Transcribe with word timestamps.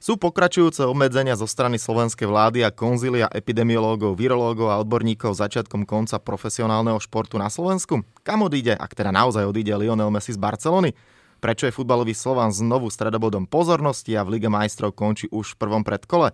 Sú 0.00 0.16
pokračujúce 0.16 0.80
obmedzenia 0.88 1.36
zo 1.36 1.44
strany 1.44 1.76
slovenskej 1.76 2.24
vlády 2.24 2.64
a 2.64 2.72
konzília 2.72 3.28
epidemiológov, 3.28 4.16
virológov 4.16 4.72
a 4.72 4.80
odborníkov 4.80 5.36
začiatkom 5.36 5.84
konca 5.84 6.16
profesionálneho 6.16 6.96
športu 6.96 7.36
na 7.36 7.52
Slovensku? 7.52 8.00
Kam 8.24 8.40
odíde, 8.40 8.72
ak 8.72 8.96
teda 8.96 9.12
naozaj 9.12 9.44
odíde 9.44 9.76
Lionel 9.76 10.08
Messi 10.08 10.32
z 10.32 10.40
Barcelony? 10.40 10.96
Prečo 11.44 11.68
je 11.68 11.76
futbalový 11.76 12.16
Slovan 12.16 12.48
znovu 12.48 12.88
stredobodom 12.88 13.44
pozornosti 13.44 14.16
a 14.16 14.24
v 14.24 14.40
Lige 14.40 14.48
majstrov 14.48 14.96
končí 14.96 15.28
už 15.28 15.52
v 15.52 15.68
prvom 15.68 15.84
predkole? 15.84 16.32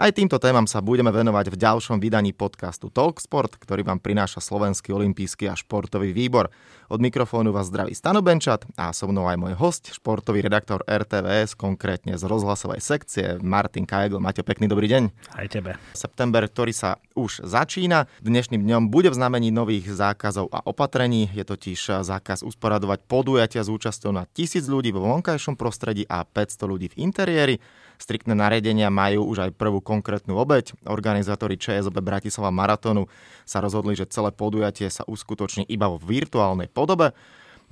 Aj 0.00 0.08
týmto 0.08 0.40
témam 0.40 0.64
sa 0.64 0.80
budeme 0.80 1.12
venovať 1.12 1.52
v 1.52 1.60
ďalšom 1.60 2.00
vydaní 2.00 2.32
podcastu 2.32 2.88
Talksport, 2.88 3.60
ktorý 3.60 3.84
vám 3.84 4.00
prináša 4.00 4.40
Slovenský 4.40 4.88
olimpijský 4.96 5.52
a 5.52 5.54
športový 5.54 6.16
výbor. 6.16 6.48
Od 6.88 6.96
mikrofónu 6.96 7.52
vás 7.52 7.68
zdraví 7.68 7.92
Stano 7.92 8.24
Benčat 8.24 8.64
a 8.80 8.96
so 8.96 9.04
mnou 9.04 9.28
aj 9.28 9.36
môj 9.36 9.52
host, 9.52 9.92
športový 9.92 10.48
redaktor 10.48 10.80
RTVS, 10.88 11.52
konkrétne 11.60 12.16
z 12.16 12.24
rozhlasovej 12.24 12.80
sekcie, 12.80 13.36
Martin 13.44 13.84
Kajgl. 13.84 14.16
Maťo, 14.16 14.40
pekný 14.40 14.64
dobrý 14.64 14.88
deň. 14.88 15.12
Aj 15.36 15.48
tebe. 15.52 15.76
September, 15.92 16.40
ktorý 16.48 16.72
sa 16.72 16.96
už 17.12 17.44
začína. 17.44 18.08
Dnešným 18.24 18.64
dňom 18.64 18.88
bude 18.88 19.12
v 19.12 19.16
znamení 19.20 19.52
nových 19.52 19.92
zákazov 19.92 20.48
a 20.56 20.64
opatrení. 20.64 21.28
Je 21.36 21.44
totiž 21.44 22.00
zákaz 22.00 22.40
usporadovať 22.40 23.04
podujatia 23.04 23.60
s 23.60 23.68
účasťou 23.68 24.12
na 24.16 24.24
tisíc 24.32 24.64
ľudí 24.72 24.88
vo 24.88 25.04
vonkajšom 25.04 25.60
prostredí 25.60 26.08
a 26.08 26.24
500 26.24 26.64
ľudí 26.64 26.88
v 26.96 26.98
interiéri. 27.04 27.56
Striktné 28.02 28.34
nariadenia 28.34 28.90
majú 28.90 29.30
už 29.30 29.46
aj 29.46 29.50
prvú 29.54 29.78
konkrétnu 29.78 30.34
obeď. 30.34 30.74
Organizátori 30.90 31.54
ČSOB 31.54 32.02
Bratislava 32.02 32.50
Maratónu 32.50 33.06
sa 33.46 33.62
rozhodli, 33.62 33.94
že 33.94 34.10
celé 34.10 34.34
podujatie 34.34 34.90
sa 34.90 35.06
uskutoční 35.06 35.70
iba 35.70 35.86
vo 35.86 36.02
virtuálnej 36.02 36.66
podobe. 36.66 37.14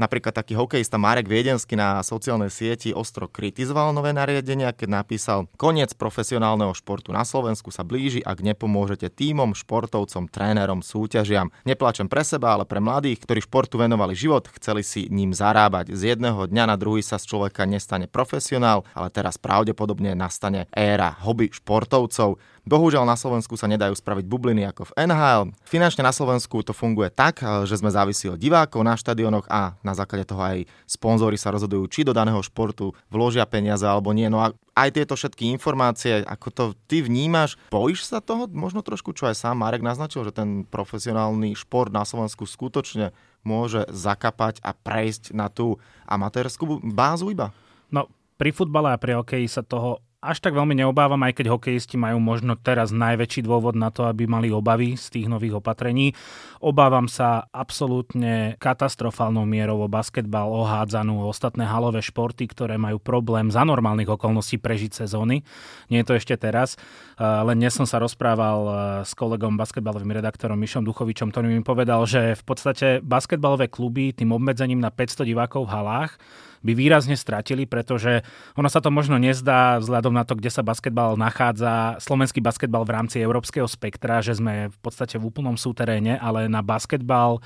Napríklad 0.00 0.32
taký 0.32 0.56
hokejista 0.56 0.96
Marek 0.96 1.28
Viedenský 1.28 1.76
na 1.76 2.00
sociálnej 2.00 2.48
sieti 2.48 2.96
ostro 2.96 3.28
kritizoval 3.28 3.92
nové 3.92 4.16
nariadenia, 4.16 4.72
keď 4.72 5.04
napísal 5.04 5.44
Koniec 5.60 5.92
profesionálneho 5.92 6.72
športu 6.72 7.12
na 7.12 7.20
Slovensku 7.20 7.68
sa 7.68 7.84
blíži, 7.84 8.24
ak 8.24 8.40
nepomôžete 8.40 9.12
týmom, 9.12 9.52
športovcom, 9.52 10.24
trénerom, 10.32 10.80
súťažiam. 10.80 11.52
Neplačem 11.68 12.08
pre 12.08 12.24
seba, 12.24 12.56
ale 12.56 12.64
pre 12.64 12.80
mladých, 12.80 13.28
ktorí 13.28 13.44
športu 13.44 13.76
venovali 13.76 14.16
život, 14.16 14.48
chceli 14.56 14.80
si 14.80 15.04
ním 15.12 15.36
zarábať. 15.36 15.92
Z 15.92 16.16
jedného 16.16 16.48
dňa 16.48 16.64
na 16.64 16.80
druhý 16.80 17.04
sa 17.04 17.20
z 17.20 17.28
človeka 17.36 17.68
nestane 17.68 18.08
profesionál, 18.08 18.88
ale 18.96 19.12
teraz 19.12 19.36
pravdepodobne 19.36 20.16
nastane 20.16 20.64
éra 20.72 21.12
hobby 21.20 21.52
športovcov. 21.52 22.40
Bohužiaľ 22.70 23.02
na 23.02 23.18
Slovensku 23.18 23.58
sa 23.58 23.66
nedajú 23.66 23.98
spraviť 23.98 24.30
bubliny 24.30 24.62
ako 24.70 24.94
v 24.94 25.10
NHL. 25.10 25.50
Finančne 25.66 26.06
na 26.06 26.14
Slovensku 26.14 26.62
to 26.62 26.70
funguje 26.70 27.10
tak, 27.10 27.42
že 27.66 27.74
sme 27.74 27.90
závisí 27.90 28.30
od 28.30 28.38
divákov 28.38 28.86
na 28.86 28.94
štadionoch 28.94 29.50
a 29.50 29.74
na 29.82 29.90
základe 29.90 30.22
toho 30.22 30.38
aj 30.38 30.70
sponzory 30.86 31.34
sa 31.34 31.50
rozhodujú, 31.50 31.90
či 31.90 32.06
do 32.06 32.14
daného 32.14 32.38
športu 32.38 32.94
vložia 33.10 33.42
peniaze 33.42 33.82
alebo 33.82 34.14
nie. 34.14 34.30
No 34.30 34.38
a 34.38 34.54
aj 34.78 34.94
tieto 34.94 35.18
všetky 35.18 35.50
informácie, 35.50 36.22
ako 36.22 36.48
to 36.54 36.64
ty 36.86 37.02
vnímaš, 37.02 37.58
bojíš 37.74 38.06
sa 38.06 38.22
toho? 38.22 38.46
Možno 38.46 38.86
trošku, 38.86 39.18
čo 39.18 39.26
aj 39.26 39.42
sám 39.42 39.58
Marek 39.58 39.82
naznačil, 39.82 40.22
že 40.22 40.30
ten 40.30 40.62
profesionálny 40.62 41.58
šport 41.58 41.90
na 41.90 42.06
Slovensku 42.06 42.46
skutočne 42.46 43.10
môže 43.42 43.82
zakapať 43.90 44.62
a 44.62 44.70
prejsť 44.78 45.34
na 45.34 45.50
tú 45.50 45.82
amatérskú 46.06 46.78
bázu 46.86 47.34
iba? 47.34 47.50
No, 47.90 48.06
pri 48.38 48.54
futbale 48.54 48.94
a 48.94 49.00
pri 49.02 49.18
hokeji 49.18 49.50
sa 49.50 49.66
toho 49.66 49.98
až 50.20 50.44
tak 50.44 50.52
veľmi 50.52 50.76
neobávam, 50.76 51.20
aj 51.24 51.40
keď 51.40 51.46
hokejisti 51.48 51.96
majú 51.96 52.20
možno 52.20 52.52
teraz 52.52 52.92
najväčší 52.92 53.40
dôvod 53.48 53.72
na 53.72 53.88
to, 53.88 54.04
aby 54.04 54.28
mali 54.28 54.52
obavy 54.52 54.92
z 55.00 55.16
tých 55.16 55.26
nových 55.32 55.64
opatrení. 55.64 56.12
Obávam 56.60 57.08
sa 57.08 57.48
absolútne 57.48 58.60
katastrofálnou 58.60 59.48
mierou 59.48 59.80
o 59.80 59.88
basketbal, 59.88 60.52
o 60.52 60.68
hádzanú, 60.68 61.24
o 61.24 61.32
ostatné 61.32 61.64
halové 61.64 62.04
športy, 62.04 62.52
ktoré 62.52 62.76
majú 62.76 63.00
problém 63.00 63.48
za 63.48 63.64
normálnych 63.64 64.12
okolností 64.12 64.60
prežiť 64.60 65.08
sezóny. 65.08 65.40
Nie 65.88 66.04
je 66.04 66.08
to 66.12 66.14
ešte 66.20 66.36
teraz. 66.36 66.76
Len 67.20 67.56
dnes 67.56 67.72
som 67.72 67.84
sa 67.84 68.00
rozprával 68.00 68.60
e, 68.64 68.72
s 69.04 69.12
kolegom 69.12 69.60
basketbalovým 69.60 70.16
redaktorom 70.16 70.56
Mišom 70.56 70.88
Duchovičom, 70.88 71.28
ktorý 71.28 71.52
mi 71.52 71.60
povedal, 71.60 72.08
že 72.08 72.32
v 72.32 72.44
podstate 72.48 72.86
basketbalové 73.04 73.68
kluby 73.68 74.16
tým 74.16 74.32
obmedzením 74.32 74.80
na 74.80 74.88
500 74.88 75.28
divákov 75.28 75.68
v 75.68 75.72
halách 75.76 76.12
by 76.60 76.72
výrazne 76.76 77.16
stratili, 77.16 77.64
pretože 77.64 78.20
ono 78.56 78.68
sa 78.68 78.84
to 78.84 78.92
možno 78.92 79.16
nezdá 79.16 79.80
vzhľadom 79.80 80.12
na 80.12 80.28
to, 80.28 80.36
kde 80.36 80.52
sa 80.52 80.60
basketbal 80.60 81.16
nachádza, 81.16 81.96
slovenský 82.00 82.44
basketbal 82.44 82.84
v 82.84 82.94
rámci 82.94 83.16
európskeho 83.20 83.64
spektra, 83.64 84.20
že 84.20 84.36
sme 84.36 84.68
v 84.68 84.78
podstate 84.84 85.16
v 85.16 85.26
úplnom 85.28 85.56
súteréne, 85.56 86.20
ale 86.20 86.46
na 86.52 86.60
basketbal 86.60 87.40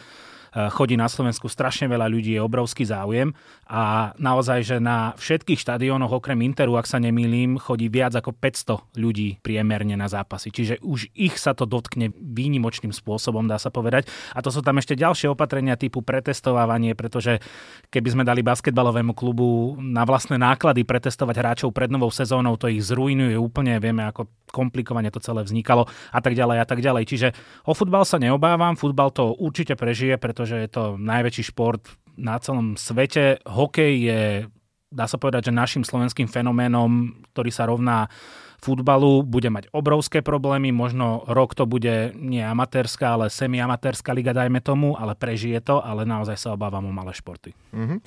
chodí 0.55 0.95
na 0.95 1.11
Slovensku 1.11 1.51
strašne 1.51 1.91
veľa 1.91 2.07
ľudí, 2.07 2.39
je 2.39 2.43
obrovský 2.43 2.87
záujem 2.87 3.35
a 3.67 4.15
naozaj, 4.23 4.61
že 4.63 4.77
na 4.79 5.13
všetkých 5.19 5.59
štadiónoch 5.59 6.15
okrem 6.15 6.39
Interu, 6.47 6.79
ak 6.79 6.87
sa 6.87 7.03
nemýlim, 7.03 7.59
chodí 7.59 7.91
viac 7.91 8.15
ako 8.15 8.31
500 8.37 8.99
ľudí 8.99 9.43
priemerne 9.43 9.99
na 9.99 10.07
zápasy. 10.07 10.55
Čiže 10.55 10.85
už 10.85 11.11
ich 11.17 11.35
sa 11.41 11.57
to 11.57 11.67
dotkne 11.67 12.15
výnimočným 12.15 12.95
spôsobom, 12.95 13.51
dá 13.51 13.59
sa 13.59 13.75
povedať. 13.75 14.07
A 14.37 14.45
to 14.45 14.55
sú 14.55 14.63
tam 14.63 14.79
ešte 14.79 14.95
ďalšie 14.95 15.33
opatrenia 15.33 15.75
typu 15.75 16.05
pretestovávanie, 16.05 16.95
pretože 16.95 17.43
keby 17.91 18.09
sme 18.15 18.23
dali 18.23 18.45
basketbalovému 18.45 19.17
klubu 19.17 19.75
na 19.81 20.07
vlastné 20.07 20.37
náklady 20.37 20.87
pretestovať 20.87 21.37
hráčov 21.41 21.75
pred 21.75 21.91
novou 21.91 22.13
sezónou, 22.13 22.61
to 22.61 22.69
ich 22.69 22.85
zrujnuje 22.85 23.35
úplne, 23.35 23.81
vieme, 23.81 24.05
ako 24.05 24.29
komplikovane 24.55 25.11
to 25.11 25.19
celé 25.19 25.43
vznikalo 25.43 25.91
a 26.15 26.21
tak 26.23 26.39
ďalej 26.39 26.63
a 26.63 26.67
tak 26.69 26.79
ďalej. 26.79 27.05
Čiže 27.11 27.29
o 27.67 27.75
futbal 27.75 28.07
sa 28.07 28.23
neobávam, 28.23 28.79
futbal 28.79 29.11
to 29.11 29.35
určite 29.35 29.75
prežije, 29.75 30.15
pretože 30.15 30.44
pretože 30.45 30.61
je 30.61 30.77
to 30.77 30.85
najväčší 31.01 31.57
šport 31.57 31.81
na 32.21 32.37
celom 32.37 32.77
svete. 32.77 33.41
Hokej 33.49 33.93
je, 33.97 34.21
dá 34.93 35.09
sa 35.09 35.17
povedať, 35.17 35.49
že 35.49 35.57
našim 35.57 35.89
slovenským 35.89 36.29
fenoménom, 36.29 37.17
ktorý 37.33 37.49
sa 37.49 37.65
rovná 37.65 38.13
futbalu, 38.61 39.25
bude 39.25 39.49
mať 39.49 39.73
obrovské 39.73 40.21
problémy. 40.21 40.69
Možno 40.69 41.25
rok 41.25 41.57
to 41.57 41.65
bude 41.65 42.13
nie 42.13 42.45
amatérska, 42.45 43.17
ale 43.17 43.33
semiamatérska 43.33 44.13
liga, 44.13 44.37
dajme 44.37 44.61
tomu, 44.61 44.93
ale 45.01 45.17
prežije 45.17 45.65
to, 45.65 45.81
ale 45.81 46.05
naozaj 46.05 46.37
sa 46.37 46.53
obávam 46.53 46.85
o 46.85 46.93
malé 46.93 47.17
športy. 47.17 47.57
Mm-hmm. 47.73 47.99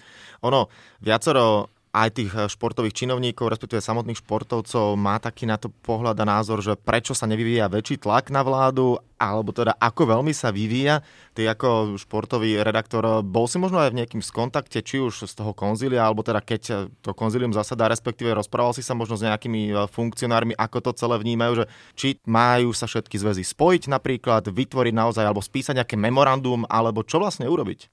Ono, 0.46 0.70
viacero 1.02 1.74
aj 1.92 2.10
tých 2.14 2.32
eh, 2.36 2.46
športových 2.48 2.94
činovníkov, 2.94 3.50
respektíve 3.52 3.82
samotných 3.84 4.20
športovcov 4.20 4.96
má 5.00 5.18
taký 5.18 5.48
na 5.48 5.56
to 5.56 5.72
pohľad 5.84 6.18
a 6.20 6.26
názor, 6.26 6.60
že 6.60 6.78
prečo 6.78 7.16
sa 7.16 7.26
nevyvíja 7.30 7.72
väčší 7.72 8.02
tlak 8.02 8.30
na 8.30 8.44
vládu, 8.44 9.00
alebo 9.18 9.50
teda 9.50 9.74
ako 9.82 10.18
veľmi 10.18 10.30
sa 10.36 10.54
vyvíja. 10.54 11.02
Ty 11.34 11.58
ako 11.58 11.98
športový 11.98 12.62
redaktor, 12.62 13.26
bol 13.26 13.50
si 13.50 13.58
možno 13.58 13.82
aj 13.82 13.94
v 13.94 14.00
nejakým 14.04 14.22
skontakte, 14.22 14.86
či 14.86 15.02
už 15.02 15.26
z 15.26 15.34
toho 15.34 15.58
konzília, 15.58 16.06
alebo 16.06 16.22
teda 16.22 16.44
keď 16.44 16.62
eh, 16.70 16.76
to 17.02 17.16
konzílium 17.18 17.56
zasadá, 17.56 17.90
respektíve 17.90 18.34
rozprával 18.36 18.76
si 18.78 18.86
sa 18.86 18.94
možno 18.94 19.18
s 19.18 19.26
nejakými 19.26 19.74
eh, 19.74 19.76
funkcionármi, 19.90 20.54
ako 20.54 20.92
to 20.92 20.92
celé 20.98 21.18
vnímajú, 21.18 21.64
že 21.64 21.66
či 21.98 22.08
majú 22.28 22.76
sa 22.76 22.86
všetky 22.86 23.18
zväzy 23.18 23.44
spojiť 23.44 23.90
napríklad, 23.90 24.48
vytvoriť 24.50 24.94
naozaj, 24.94 25.24
alebo 25.26 25.42
spísať 25.42 25.82
nejaké 25.82 25.96
memorandum, 25.98 26.68
alebo 26.70 27.02
čo 27.02 27.18
vlastne 27.18 27.50
urobiť? 27.50 27.90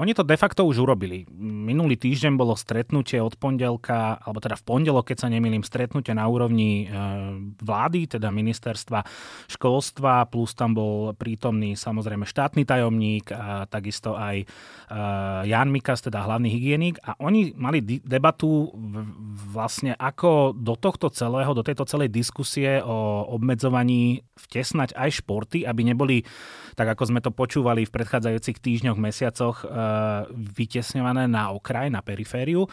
Oni 0.00 0.16
to 0.16 0.24
de 0.24 0.36
facto 0.40 0.64
už 0.64 0.88
urobili. 0.88 1.28
Minulý 1.36 2.00
týždeň 2.00 2.32
bolo 2.40 2.56
stretnutie 2.56 3.20
od 3.20 3.36
pondelka, 3.36 4.16
alebo 4.24 4.40
teda 4.40 4.56
v 4.56 4.64
pondelok, 4.64 5.12
keď 5.12 5.18
sa 5.20 5.28
nemýlim, 5.28 5.60
stretnutie 5.60 6.16
na 6.16 6.24
úrovni 6.24 6.88
e, 6.88 6.96
vlády, 7.60 8.16
teda 8.16 8.32
ministerstva 8.32 9.04
školstva, 9.52 10.32
plus 10.32 10.56
tam 10.56 10.72
bol 10.72 11.12
prítomný 11.12 11.76
samozrejme 11.76 12.24
štátny 12.24 12.64
tajomník 12.64 13.36
a 13.36 13.68
takisto 13.68 14.16
aj 14.16 14.36
e, 14.40 14.46
Jan 15.44 15.68
Mikas, 15.68 16.00
teda 16.00 16.24
hlavný 16.24 16.48
hygienik 16.48 16.96
a 17.04 17.12
oni 17.20 17.52
mali 17.52 17.84
debatu 17.84 18.72
vlastne 19.52 19.92
ako 20.00 20.56
do 20.56 20.72
tohto 20.72 21.12
celého, 21.12 21.52
do 21.52 21.60
tejto 21.60 21.84
celej 21.84 22.08
diskusie 22.08 22.80
o 22.80 23.28
obmedzovaní 23.28 24.24
vtesnať 24.40 24.96
aj 24.96 25.20
športy, 25.20 25.68
aby 25.68 25.84
neboli, 25.84 26.24
tak 26.72 26.96
ako 26.96 27.12
sme 27.12 27.20
to 27.20 27.28
počúvali 27.28 27.84
v 27.84 27.94
predchádzajúcich 27.94 28.56
týždňoch, 28.56 28.98
mesiacoch, 28.98 29.56
e, 29.62 29.81
vytesňované 30.32 31.28
na 31.28 31.50
okraj, 31.52 31.90
na 31.90 32.02
perifériu. 32.02 32.66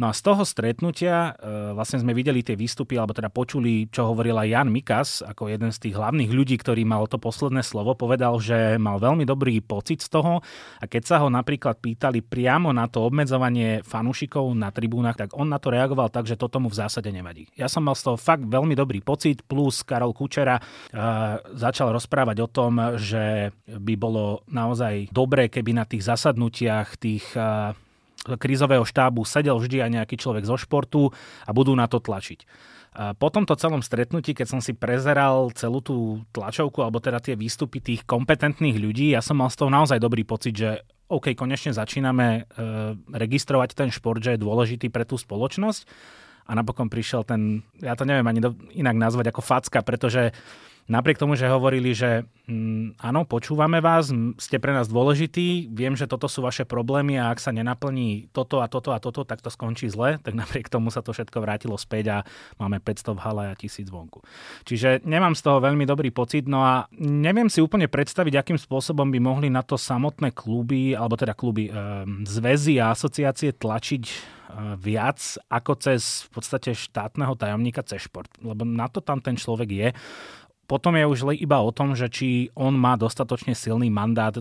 No 0.00 0.08
a 0.08 0.16
z 0.16 0.24
toho 0.24 0.48
stretnutia 0.48 1.36
e, 1.36 1.76
vlastne 1.76 2.00
sme 2.00 2.16
videli 2.16 2.40
tie 2.40 2.56
výstupy, 2.56 2.96
alebo 2.96 3.12
teda 3.12 3.28
počuli, 3.28 3.84
čo 3.92 4.08
hovoril 4.08 4.32
aj 4.32 4.48
Jan 4.48 4.68
Mikas, 4.72 5.20
ako 5.20 5.52
jeden 5.52 5.68
z 5.68 5.76
tých 5.76 5.94
hlavných 6.00 6.32
ľudí, 6.32 6.56
ktorý 6.56 6.88
mal 6.88 7.04
to 7.04 7.20
posledné 7.20 7.60
slovo, 7.60 7.92
povedal, 7.92 8.40
že 8.40 8.80
mal 8.80 8.96
veľmi 8.96 9.28
dobrý 9.28 9.60
pocit 9.60 10.00
z 10.00 10.08
toho 10.08 10.40
a 10.80 10.84
keď 10.88 11.02
sa 11.04 11.16
ho 11.20 11.28
napríklad 11.28 11.84
pýtali 11.84 12.24
priamo 12.24 12.72
na 12.72 12.88
to 12.88 13.04
obmedzovanie 13.04 13.84
fanúšikov 13.84 14.48
na 14.56 14.72
tribúnach, 14.72 15.20
tak 15.20 15.36
on 15.36 15.52
na 15.52 15.60
to 15.60 15.68
reagoval 15.68 16.08
tak, 16.08 16.24
že 16.24 16.40
to 16.40 16.48
tomu 16.48 16.72
v 16.72 16.80
zásade 16.80 17.12
nevadí. 17.12 17.52
Ja 17.52 17.68
som 17.68 17.84
mal 17.84 17.92
z 17.92 18.08
toho 18.08 18.16
fakt 18.16 18.48
veľmi 18.48 18.72
dobrý 18.72 19.04
pocit, 19.04 19.44
plus 19.44 19.84
Karol 19.84 20.16
Kučera 20.16 20.56
e, 20.56 20.62
začal 21.60 21.92
rozprávať 21.92 22.40
o 22.40 22.48
tom, 22.48 22.96
že 22.96 23.52
by 23.68 23.94
bolo 24.00 24.48
naozaj 24.48 25.12
dobré, 25.12 25.52
keby 25.52 25.76
na 25.76 25.84
tých 25.84 26.08
zasadnutiach 26.08 26.96
tých 26.96 27.36
e, 27.36 27.76
krízového 28.24 28.84
štábu 28.84 29.24
sedel 29.24 29.56
vždy 29.56 29.86
aj 29.86 29.90
nejaký 30.00 30.16
človek 30.20 30.44
zo 30.44 30.60
športu 30.60 31.08
a 31.44 31.50
budú 31.56 31.72
na 31.72 31.88
to 31.88 32.02
tlačiť. 32.02 32.44
Po 32.90 33.30
tomto 33.30 33.54
celom 33.54 33.86
stretnutí, 33.86 34.34
keď 34.34 34.46
som 34.50 34.60
si 34.60 34.74
prezeral 34.74 35.54
celú 35.54 35.78
tú 35.78 36.26
tlačovku, 36.34 36.82
alebo 36.82 36.98
teda 36.98 37.22
tie 37.22 37.38
výstupy 37.38 37.78
tých 37.78 38.02
kompetentných 38.02 38.82
ľudí, 38.82 39.14
ja 39.14 39.22
som 39.22 39.38
mal 39.38 39.46
z 39.46 39.62
toho 39.62 39.70
naozaj 39.70 40.02
dobrý 40.02 40.26
pocit, 40.26 40.58
že 40.58 40.82
OK, 41.06 41.38
konečne 41.38 41.70
začíname 41.70 42.26
e, 42.34 42.40
registrovať 43.14 43.78
ten 43.78 43.90
šport, 43.94 44.18
že 44.18 44.34
je 44.34 44.42
dôležitý 44.42 44.90
pre 44.90 45.06
tú 45.06 45.14
spoločnosť 45.14 45.86
a 46.50 46.58
napokon 46.58 46.90
prišiel 46.90 47.22
ten, 47.22 47.62
ja 47.78 47.94
to 47.94 48.02
neviem 48.02 48.26
ani 48.26 48.42
inak 48.74 48.98
nazvať 48.98 49.30
ako 49.30 49.42
facka, 49.42 49.86
pretože 49.86 50.34
napriek 50.90 51.22
tomu, 51.22 51.38
že 51.38 51.46
hovorili, 51.46 51.94
že 51.94 52.26
mm, 52.50 52.98
áno, 52.98 53.22
počúvame 53.22 53.78
vás, 53.78 54.10
ste 54.42 54.58
pre 54.58 54.74
nás 54.74 54.90
dôležití, 54.90 55.70
viem, 55.70 55.94
že 55.94 56.10
toto 56.10 56.26
sú 56.26 56.42
vaše 56.42 56.66
problémy 56.66 57.14
a 57.14 57.30
ak 57.30 57.38
sa 57.38 57.54
nenaplní 57.54 58.34
toto 58.34 58.58
a 58.58 58.66
toto 58.66 58.90
a 58.90 58.98
toto, 58.98 59.22
tak 59.22 59.38
to 59.38 59.54
skončí 59.54 59.86
zle, 59.86 60.18
tak 60.18 60.34
napriek 60.34 60.66
tomu 60.66 60.90
sa 60.90 61.00
to 61.00 61.14
všetko 61.14 61.38
vrátilo 61.38 61.78
späť 61.78 62.04
a 62.10 62.18
máme 62.58 62.82
500 62.82 63.14
v 63.14 63.20
hale 63.22 63.44
a 63.48 63.54
1000 63.54 63.86
vonku. 63.86 64.18
Čiže 64.66 65.06
nemám 65.06 65.38
z 65.38 65.46
toho 65.46 65.62
veľmi 65.62 65.86
dobrý 65.86 66.10
pocit, 66.10 66.50
no 66.50 66.66
a 66.66 66.90
neviem 66.98 67.46
si 67.46 67.62
úplne 67.62 67.86
predstaviť, 67.86 68.34
akým 68.34 68.58
spôsobom 68.58 69.06
by 69.14 69.22
mohli 69.22 69.48
na 69.48 69.62
to 69.62 69.78
samotné 69.78 70.34
kluby, 70.34 70.98
alebo 70.98 71.14
teda 71.14 71.38
kluby, 71.38 71.70
e, 71.70 71.72
zväzy 72.26 72.82
a 72.82 72.90
asociácie 72.90 73.54
tlačiť 73.54 74.04
e, 74.10 74.14
viac 74.74 75.22
ako 75.46 75.72
cez 75.78 76.26
v 76.26 76.28
podstate 76.34 76.74
štátneho 76.74 77.38
tajomníka 77.38 77.86
cez 77.86 78.10
šport. 78.10 78.30
Lebo 78.42 78.66
na 78.66 78.90
to 78.90 78.98
tam 78.98 79.22
ten 79.22 79.38
človek 79.38 79.70
je 79.70 79.88
potom 80.70 80.94
je 80.94 81.02
už 81.02 81.34
iba 81.34 81.58
o 81.58 81.74
tom, 81.74 81.98
že 81.98 82.06
či 82.06 82.54
on 82.54 82.78
má 82.78 82.94
dostatočne 82.94 83.58
silný 83.58 83.90
mandát 83.90 84.38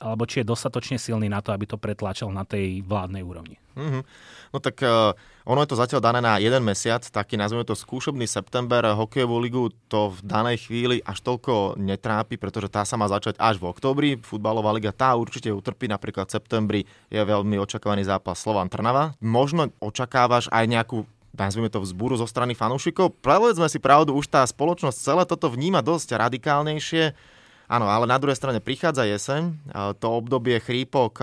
alebo 0.00 0.24
či 0.24 0.40
je 0.40 0.48
dostatočne 0.48 0.96
silný 0.96 1.28
na 1.28 1.44
to, 1.44 1.52
aby 1.52 1.68
to 1.68 1.76
pretlačal 1.76 2.32
na 2.32 2.48
tej 2.48 2.80
vládnej 2.88 3.20
úrovni. 3.20 3.60
Mm-hmm. 3.76 4.02
No 4.50 4.58
tak 4.58 4.80
uh, 4.80 5.12
ono 5.44 5.60
je 5.60 5.70
to 5.70 5.76
zatiaľ 5.76 6.00
dané 6.00 6.20
na 6.24 6.40
jeden 6.40 6.64
mesiac, 6.64 7.04
taký 7.04 7.36
nazveme 7.36 7.68
to 7.68 7.76
skúšobný 7.76 8.24
september. 8.24 8.80
Hokejovú 8.96 9.36
ligu 9.36 9.68
to 9.92 10.16
v 10.16 10.18
danej 10.24 10.66
chvíli 10.66 11.04
až 11.04 11.20
toľko 11.20 11.76
netrápi, 11.76 12.40
pretože 12.40 12.72
tá 12.72 12.82
sa 12.88 12.96
má 12.96 13.12
začať 13.12 13.36
až 13.36 13.60
v 13.60 13.68
oktobri. 13.68 14.08
Futbalová 14.24 14.72
liga 14.72 14.90
tá 14.90 15.12
určite 15.12 15.52
utrpí, 15.52 15.84
napríklad 15.84 16.32
v 16.32 16.34
septembri 16.40 16.80
je 17.12 17.20
veľmi 17.20 17.60
očakávaný 17.60 18.08
zápas 18.08 18.40
Slovan 18.40 18.72
Trnava. 18.72 19.12
Možno 19.20 19.68
očakávaš 19.84 20.48
aj 20.48 20.64
nejakú 20.64 21.04
nazvime 21.34 21.70
to 21.70 21.82
vzburu 21.82 22.18
zo 22.18 22.26
strany 22.26 22.54
fanúšikov. 22.58 23.14
Povedzme 23.22 23.66
si 23.70 23.78
pravdu, 23.78 24.14
už 24.14 24.30
tá 24.30 24.42
spoločnosť 24.46 24.98
celé 24.98 25.22
toto 25.26 25.50
vníma 25.50 25.80
dosť 25.80 26.18
radikálnejšie. 26.18 27.14
Áno, 27.70 27.86
ale 27.86 28.10
na 28.10 28.18
druhej 28.18 28.34
strane 28.34 28.58
prichádza 28.58 29.06
jeseň, 29.06 29.54
to 30.02 30.06
obdobie 30.10 30.58
chrípok, 30.58 31.22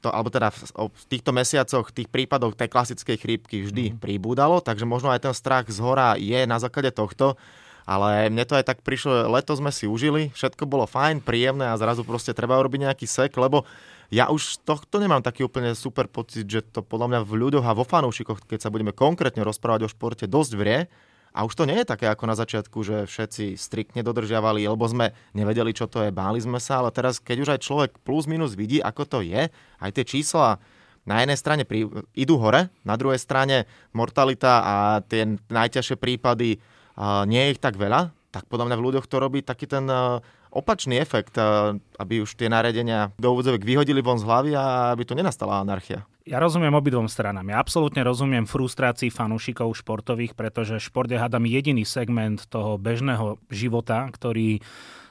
to, 0.00 0.08
alebo 0.08 0.32
teda 0.32 0.50
v, 0.50 0.60
v 0.90 1.04
týchto 1.06 1.30
mesiacoch, 1.30 1.92
tých 1.92 2.08
prípadov 2.08 2.56
tej 2.56 2.72
klasickej 2.72 3.16
chrípky 3.20 3.68
vždy 3.68 3.94
mm. 3.94 3.96
pribúdalo, 4.00 4.64
takže 4.64 4.88
možno 4.88 5.12
aj 5.12 5.28
ten 5.28 5.34
strach 5.36 5.68
z 5.68 5.78
hora 5.78 6.16
je 6.16 6.40
na 6.48 6.56
základe 6.56 6.90
tohto. 6.90 7.36
Ale 7.84 8.30
mne 8.30 8.44
to 8.46 8.54
aj 8.54 8.70
tak 8.70 8.78
prišlo, 8.86 9.28
leto 9.28 9.50
sme 9.56 9.74
si 9.74 9.84
užili, 9.84 10.30
všetko 10.30 10.62
bolo 10.68 10.86
fajn, 10.86 11.26
príjemné 11.26 11.68
a 11.68 11.80
zrazu 11.80 12.06
proste 12.06 12.30
treba 12.30 12.58
urobiť 12.60 12.86
nejaký 12.86 13.06
sek, 13.08 13.34
lebo 13.34 13.66
ja 14.10 14.26
už 14.26 14.66
tohto 14.66 14.98
nemám 14.98 15.22
taký 15.22 15.46
úplne 15.46 15.70
super 15.78 16.10
pocit, 16.10 16.42
že 16.42 16.66
to 16.66 16.82
podľa 16.82 17.06
mňa 17.14 17.20
v 17.22 17.32
ľuďoch 17.46 17.62
a 17.62 17.78
vo 17.78 17.86
fanúšikoch, 17.86 18.42
keď 18.42 18.66
sa 18.66 18.72
budeme 18.74 18.90
konkrétne 18.90 19.46
rozprávať 19.46 19.86
o 19.86 19.92
športe, 19.92 20.26
dosť 20.26 20.52
vrie. 20.58 20.90
A 21.30 21.46
už 21.46 21.54
to 21.54 21.62
nie 21.62 21.78
je 21.78 21.86
také 21.86 22.10
ako 22.10 22.26
na 22.26 22.34
začiatku, 22.34 22.82
že 22.82 23.06
všetci 23.06 23.54
striktne 23.54 24.02
dodržiavali, 24.02 24.66
lebo 24.66 24.82
sme 24.90 25.14
nevedeli, 25.30 25.70
čo 25.70 25.86
to 25.86 26.02
je, 26.02 26.10
báli 26.10 26.42
sme 26.42 26.58
sa, 26.58 26.82
ale 26.82 26.90
teraz, 26.90 27.22
keď 27.22 27.36
už 27.38 27.50
aj 27.54 27.60
človek 27.62 27.90
plus 28.02 28.26
minus 28.26 28.58
vidí, 28.58 28.82
ako 28.82 29.06
to 29.06 29.18
je, 29.22 29.46
aj 29.78 29.90
tie 29.94 30.02
čísla 30.02 30.58
na 31.06 31.22
jednej 31.22 31.38
strane 31.38 31.62
prí, 31.62 31.86
idú 32.18 32.34
hore, 32.42 32.74
na 32.82 32.98
druhej 32.98 33.22
strane 33.22 33.70
mortalita 33.94 34.58
a 34.58 34.74
tie 35.06 35.38
najťažšie 35.38 36.02
prípady, 36.02 36.58
uh, 36.98 37.22
nie 37.30 37.46
je 37.46 37.52
ich 37.54 37.62
tak 37.62 37.78
veľa, 37.78 38.10
tak 38.34 38.50
podľa 38.50 38.66
mňa 38.66 38.76
v 38.82 38.84
ľuďoch 38.90 39.06
to 39.06 39.16
robí 39.22 39.38
taký 39.46 39.70
ten 39.70 39.86
uh, 39.86 40.18
opačný 40.50 40.98
efekt, 40.98 41.38
aby 41.96 42.14
už 42.22 42.34
tie 42.34 42.50
naredenia 42.50 43.14
do 43.16 43.32
úvodzovek 43.32 43.62
vyhodili 43.62 44.02
von 44.02 44.18
z 44.18 44.26
hlavy 44.26 44.50
a 44.54 44.92
aby 44.92 45.02
tu 45.06 45.14
nenastala 45.14 45.62
anarchia. 45.62 46.04
Ja 46.28 46.38
rozumiem 46.38 46.76
obidvom 46.76 47.10
stranám. 47.10 47.48
Ja 47.48 47.58
absolútne 47.58 48.06
rozumiem 48.06 48.46
frustrácii 48.46 49.10
fanúšikov 49.10 49.72
športových, 49.74 50.38
pretože 50.38 50.78
šport 50.78 51.10
je 51.10 51.18
hádam 51.18 51.42
jediný 51.48 51.82
segment 51.82 52.46
toho 52.46 52.78
bežného 52.78 53.40
života, 53.50 54.06
ktorý 54.12 54.62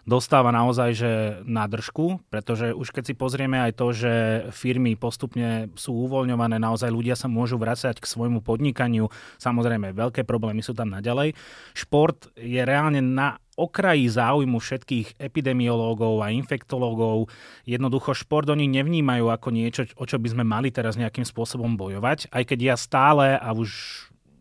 dostáva 0.07 0.53
naozaj 0.53 0.89
že 0.95 1.11
na 1.47 1.65
držku, 1.65 2.21
pretože 2.29 2.75
už 2.75 2.91
keď 2.91 3.03
si 3.09 3.13
pozrieme 3.15 3.59
aj 3.59 3.71
to, 3.75 3.87
že 3.91 4.13
firmy 4.53 4.95
postupne 4.95 5.71
sú 5.75 5.95
uvoľňované, 6.09 6.59
naozaj 6.59 6.91
ľudia 6.91 7.17
sa 7.17 7.31
môžu 7.31 7.59
vrácať 7.59 7.99
k 7.99 8.09
svojmu 8.09 8.43
podnikaniu, 8.43 9.11
samozrejme 9.41 9.95
veľké 9.95 10.23
problémy 10.23 10.63
sú 10.63 10.75
tam 10.75 10.91
naďalej. 10.91 11.35
Šport 11.73 12.31
je 12.35 12.61
reálne 12.63 12.99
na 13.03 13.39
okraji 13.59 14.07
záujmu 14.07 14.55
všetkých 14.55 15.19
epidemiológov 15.19 16.23
a 16.23 16.31
infektológov. 16.31 17.27
Jednoducho 17.67 18.15
šport 18.15 18.47
oni 18.47 18.71
nevnímajú 18.71 19.27
ako 19.27 19.51
niečo, 19.51 19.83
o 19.99 20.07
čo 20.07 20.15
by 20.15 20.31
sme 20.31 20.43
mali 20.47 20.71
teraz 20.71 20.95
nejakým 20.95 21.27
spôsobom 21.27 21.75
bojovať, 21.75 22.31
aj 22.31 22.43
keď 22.47 22.59
ja 22.73 22.75
stále 22.79 23.35
a 23.35 23.51
už 23.51 23.69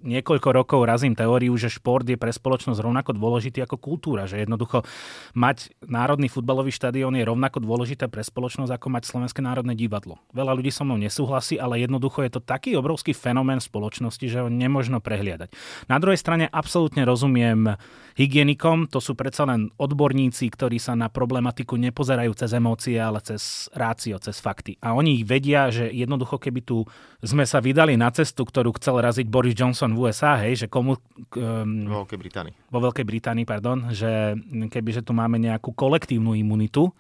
niekoľko 0.03 0.49
rokov 0.55 0.81
razím 0.87 1.15
teóriu, 1.19 1.55
že 1.59 1.73
šport 1.73 2.07
je 2.07 2.15
pre 2.15 2.31
spoločnosť 2.31 2.79
rovnako 2.79 3.15
dôležitý 3.19 3.65
ako 3.67 3.77
kultúra, 3.79 4.31
že 4.31 4.41
jednoducho 4.43 4.87
mať 5.35 5.75
národný 5.85 6.31
futbalový 6.31 6.71
štadión 6.71 7.15
je 7.19 7.27
rovnako 7.27 7.63
dôležité 7.63 8.07
pre 8.07 8.23
spoločnosť 8.23 8.71
ako 8.75 8.87
mať 8.93 9.03
Slovenské 9.09 9.41
národné 9.43 9.75
divadlo. 9.75 10.23
Veľa 10.35 10.55
ľudí 10.59 10.71
so 10.71 10.87
mnou 10.87 10.99
nesúhlasí, 11.01 11.59
ale 11.59 11.83
jednoducho 11.83 12.23
je 12.27 12.39
to 12.39 12.41
taký 12.43 12.75
obrovský 12.79 13.15
fenomén 13.15 13.59
spoločnosti, 13.59 14.27
že 14.27 14.43
ho 14.45 14.49
nemožno 14.51 15.03
prehliadať. 15.03 15.55
Na 15.91 15.99
druhej 15.99 16.19
strane 16.21 16.47
absolútne 16.51 17.03
rozumiem 17.03 17.79
hygienikom, 18.19 18.91
to 18.91 18.99
sú 18.99 19.15
predsa 19.15 19.47
len 19.47 19.71
odborníci, 19.79 20.51
ktorí 20.51 20.83
sa 20.83 20.99
na 20.99 21.07
problematiku 21.07 21.79
nepozerajú 21.79 22.35
cez 22.35 22.51
emócie, 22.51 22.99
ale 22.99 23.23
cez 23.23 23.71
rácio, 23.71 24.19
cez 24.19 24.43
fakty. 24.43 24.75
A 24.83 24.95
oni 24.99 25.23
vedia, 25.23 25.71
že 25.71 25.87
jednoducho 25.87 26.43
keby 26.43 26.61
tu 26.67 26.83
sme 27.23 27.47
sa 27.47 27.63
vydali 27.63 27.95
na 27.95 28.11
cestu, 28.11 28.43
ktorú 28.43 28.75
chcel 28.79 28.99
raziť 28.99 29.27
Boris 29.31 29.55
Johnson 29.55 29.88
Johnson 29.89 29.97
v 29.97 30.01
USA, 30.05 30.33
hej, 30.45 30.55
že 30.65 30.67
komu... 30.69 31.01
Um, 31.37 31.89
vo 31.89 32.05
Veľkej 32.05 32.19
Británii. 32.21 32.55
Vo 32.69 32.79
Veľkej 32.85 33.07
Británii, 33.09 33.47
pardon, 33.49 33.89
že 33.91 34.37
kebyže 34.69 35.07
tu 35.07 35.17
máme 35.17 35.41
nejakú 35.41 35.73
kolektívnu 35.73 36.37
imunitu 36.37 36.93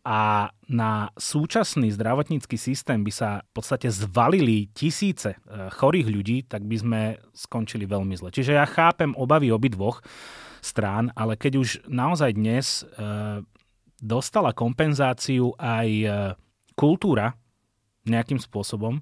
a 0.00 0.48
na 0.70 1.12
súčasný 1.18 1.92
zdravotnícky 1.92 2.56
systém 2.56 3.04
by 3.04 3.12
sa 3.12 3.30
v 3.44 3.50
podstate 3.52 3.92
zvalili 3.92 4.72
tisíce 4.72 5.36
eh, 5.36 5.68
chorých 5.74 6.08
ľudí, 6.08 6.36
tak 6.46 6.64
by 6.64 6.76
sme 6.78 7.00
skončili 7.34 7.84
veľmi 7.84 8.14
zle. 8.16 8.30
Čiže 8.32 8.56
ja 8.56 8.64
chápem 8.64 9.12
obavy 9.18 9.52
obidvoch 9.52 10.00
strán, 10.60 11.12
ale 11.16 11.36
keď 11.36 11.52
už 11.56 11.68
naozaj 11.88 12.36
dnes 12.36 12.84
e, 12.84 13.40
dostala 13.96 14.52
kompenzáciu 14.52 15.56
aj 15.56 15.88
e, 15.88 16.06
kultúra 16.76 17.32
nejakým 18.04 18.36
spôsobom, 18.36 19.00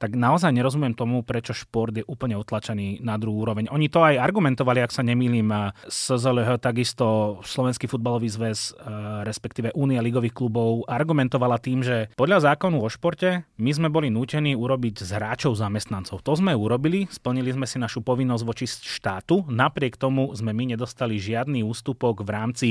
tak 0.00 0.16
naozaj 0.16 0.48
nerozumiem 0.56 0.96
tomu, 0.96 1.20
prečo 1.20 1.52
šport 1.52 1.92
je 1.92 2.00
úplne 2.08 2.32
otlačený 2.40 3.04
na 3.04 3.20
druhú 3.20 3.44
úroveň. 3.44 3.68
Oni 3.68 3.92
to 3.92 4.00
aj 4.00 4.16
argumentovali, 4.16 4.80
ak 4.80 4.96
sa 4.96 5.04
nemýlim, 5.04 5.52
SZLH, 5.84 6.56
takisto 6.56 7.36
Slovenský 7.44 7.84
futbalový 7.84 8.32
zväz, 8.32 8.72
e, 8.72 8.88
respektíve 9.28 9.76
Únia 9.76 10.00
ligových 10.00 10.32
klubov, 10.32 10.88
argumentovala 10.88 11.60
tým, 11.60 11.84
že 11.84 12.08
podľa 12.16 12.48
zákonu 12.48 12.80
o 12.80 12.88
športe 12.88 13.44
my 13.60 13.70
sme 13.76 13.92
boli 13.92 14.08
nútení 14.08 14.56
urobiť 14.56 15.04
z 15.04 15.20
hráčov 15.20 15.60
zamestnancov. 15.60 16.24
To 16.24 16.32
sme 16.32 16.56
urobili, 16.56 17.04
splnili 17.12 17.52
sme 17.52 17.68
si 17.68 17.76
našu 17.76 18.00
povinnosť 18.00 18.44
voči 18.48 18.64
štátu, 18.64 19.52
napriek 19.52 20.00
tomu 20.00 20.32
sme 20.32 20.56
my 20.56 20.72
nedostali 20.72 21.20
žiadny 21.20 21.60
ústupok 21.60 22.24
v 22.24 22.30
rámci 22.32 22.68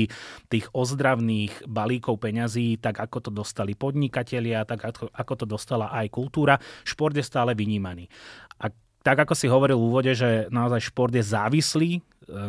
tých 0.50 0.66
ozdravných 0.74 1.70
balíkov 1.70 2.18
peňazí, 2.18 2.82
tak 2.82 2.98
ako 2.98 3.22
to 3.22 3.30
dostali 3.30 3.78
podnikatelia, 3.78 4.66
tak 4.66 4.82
ako 5.14 5.32
to 5.38 5.46
dostala 5.46 5.94
aj 5.94 6.10
kultúra. 6.10 6.58
Šport 6.82 7.14
je 7.14 7.19
stále 7.24 7.52
vynímaný. 7.56 8.08
A 8.60 8.68
tak 9.00 9.24
ako 9.24 9.32
si 9.32 9.48
hovoril 9.48 9.80
v 9.80 9.86
úvode, 9.88 10.12
že 10.12 10.52
naozaj 10.52 10.92
šport 10.92 11.08
je 11.08 11.24
závislý 11.24 11.90
e, 11.96 12.00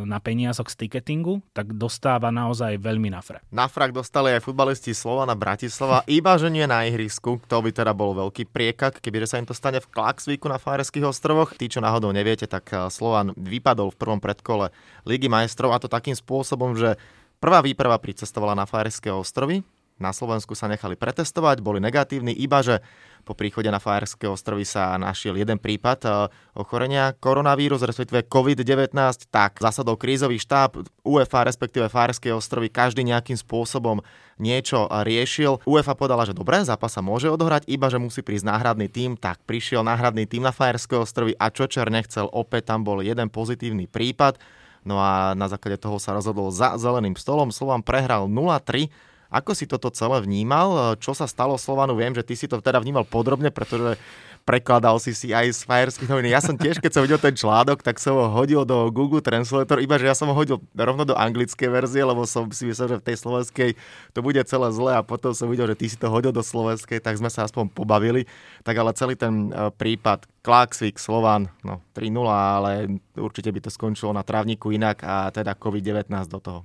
na 0.04 0.20
peniazoch 0.20 0.68
z 0.68 0.84
ticketingu, 0.84 1.40
tak 1.56 1.72
dostáva 1.80 2.28
naozaj 2.28 2.76
veľmi 2.76 3.08
na 3.08 3.24
frak. 3.24 3.40
Na 3.56 3.72
frak 3.72 3.96
dostali 3.96 4.36
aj 4.36 4.44
futbalisti 4.44 4.92
Slovana 4.92 5.32
Bratislava, 5.32 6.04
iba 6.12 6.36
že 6.36 6.52
nie 6.52 6.68
na 6.68 6.84
ihrisku. 6.84 7.40
To 7.48 7.64
by 7.64 7.72
teda 7.72 7.96
bol 7.96 8.12
veľký 8.12 8.52
priekak, 8.52 9.00
keby 9.00 9.24
sa 9.24 9.40
im 9.40 9.48
to 9.48 9.56
stane 9.56 9.80
v 9.80 9.88
Klaxvíku 9.96 10.52
na 10.52 10.60
Fáreských 10.60 11.08
ostrovoch. 11.08 11.56
Tí, 11.56 11.72
čo 11.72 11.80
náhodou 11.80 12.12
neviete, 12.12 12.52
tak 12.52 12.68
e, 12.76 12.92
Slovan 12.92 13.32
vypadol 13.40 13.96
v 13.96 14.00
prvom 14.00 14.20
predkole 14.20 14.76
Ligy 15.08 15.32
majstrov 15.32 15.72
a 15.72 15.80
to 15.80 15.88
takým 15.88 16.20
spôsobom, 16.20 16.76
že 16.76 17.00
prvá 17.40 17.64
výprava 17.64 17.96
pricestovala 17.96 18.60
na 18.60 18.68
Fáreské 18.68 19.08
ostrovy, 19.08 19.64
na 20.02 20.12
Slovensku 20.12 20.58
sa 20.58 20.66
nechali 20.66 20.98
pretestovať, 20.98 21.62
boli 21.62 21.78
negatívni, 21.78 22.34
iba 22.34 22.66
že 22.66 22.82
po 23.22 23.38
príchode 23.38 23.70
na 23.70 23.78
Fajerské 23.78 24.26
ostrovy 24.26 24.66
sa 24.66 24.98
našiel 24.98 25.38
jeden 25.38 25.62
prípad 25.62 26.00
e, 26.02 26.10
ochorenia 26.58 27.14
koronavírus, 27.22 27.86
respektíve 27.86 28.26
COVID-19, 28.26 28.98
tak 29.30 29.62
zasadol 29.62 29.96
krízový 29.96 30.42
štáb 30.42 30.82
UEFA, 31.06 31.46
respektíve 31.46 31.86
Fajerské 31.86 32.34
ostrovy, 32.34 32.74
každý 32.74 33.06
nejakým 33.06 33.38
spôsobom 33.38 34.02
niečo 34.42 34.90
riešil. 34.90 35.62
UEFA 35.70 35.94
povedala, 35.94 36.26
že 36.26 36.34
dobre, 36.34 36.66
zápas 36.66 36.90
sa 36.90 37.06
môže 37.06 37.30
odohrať, 37.30 37.70
iba 37.70 37.94
že 37.94 38.02
musí 38.02 38.26
prísť 38.26 38.50
náhradný 38.50 38.90
tým, 38.90 39.14
tak 39.14 39.38
prišiel 39.46 39.86
náhradný 39.86 40.26
tým 40.26 40.42
na 40.42 40.50
Fajerské 40.50 40.98
ostrovy 40.98 41.38
a 41.38 41.54
Čočer 41.54 41.94
nechcel, 41.94 42.26
opäť 42.26 42.74
tam 42.74 42.82
bol 42.82 43.06
jeden 43.06 43.30
pozitívny 43.30 43.86
prípad. 43.86 44.42
No 44.82 44.98
a 44.98 45.38
na 45.38 45.46
základe 45.46 45.78
toho 45.78 46.02
sa 46.02 46.18
rozhodol 46.18 46.50
za 46.50 46.74
zeleným 46.82 47.14
stolom. 47.14 47.54
Slovan 47.54 47.86
prehral 47.86 48.26
0-3 48.26 48.90
ako 49.32 49.56
si 49.56 49.64
toto 49.64 49.88
celé 49.96 50.20
vnímal? 50.20 51.00
Čo 51.00 51.16
sa 51.16 51.24
stalo 51.24 51.56
Slovanu? 51.56 51.96
Viem, 51.96 52.12
že 52.12 52.28
ty 52.28 52.36
si 52.36 52.52
to 52.52 52.60
teda 52.60 52.84
vnímal 52.84 53.08
podrobne, 53.08 53.48
pretože 53.48 53.96
prekladal 54.44 54.98
si 54.98 55.14
si 55.14 55.32
aj 55.32 55.54
z 55.54 55.62
fajerských 55.64 56.10
novín. 56.10 56.34
Ja 56.34 56.42
som 56.42 56.58
tiež, 56.58 56.82
keď 56.82 56.92
som 56.92 57.04
videl 57.06 57.22
ten 57.22 57.38
článok, 57.38 57.86
tak 57.86 58.02
som 58.02 58.18
ho 58.18 58.28
hodil 58.34 58.66
do 58.66 58.90
Google 58.90 59.22
Translator, 59.22 59.78
iba 59.80 59.96
že 60.02 60.10
ja 60.10 60.16
som 60.18 60.30
ho 60.30 60.36
hodil 60.36 60.58
rovno 60.74 61.06
do 61.06 61.14
anglickej 61.14 61.70
verzie, 61.70 62.02
lebo 62.02 62.26
som 62.26 62.50
si 62.50 62.66
myslel, 62.66 62.98
že 62.98 63.00
v 63.00 63.06
tej 63.06 63.18
slovenskej 63.22 63.70
to 64.12 64.20
bude 64.26 64.42
celé 64.44 64.68
zle 64.74 64.92
a 64.98 65.06
potom 65.06 65.32
som 65.38 65.48
videl, 65.48 65.70
že 65.70 65.78
ty 65.78 65.86
si 65.88 65.98
to 65.98 66.10
hodil 66.10 66.34
do 66.34 66.42
slovenskej, 66.42 67.00
tak 67.00 67.18
sme 67.22 67.30
sa 67.30 67.46
aspoň 67.46 67.70
pobavili. 67.70 68.26
Tak 68.66 68.76
ale 68.78 68.92
celý 68.98 69.14
ten 69.14 69.54
e, 69.54 69.70
prípad 69.72 70.26
Klaxvik, 70.42 70.98
Slovan, 70.98 71.54
no 71.62 71.86
3-0, 71.94 72.26
ale 72.26 72.72
určite 73.14 73.54
by 73.54 73.60
to 73.62 73.70
skončilo 73.70 74.10
na 74.10 74.26
trávniku 74.26 74.74
inak 74.74 75.06
a 75.06 75.30
teda 75.30 75.54
COVID-19 75.54 76.10
do 76.28 76.40
toho. 76.42 76.60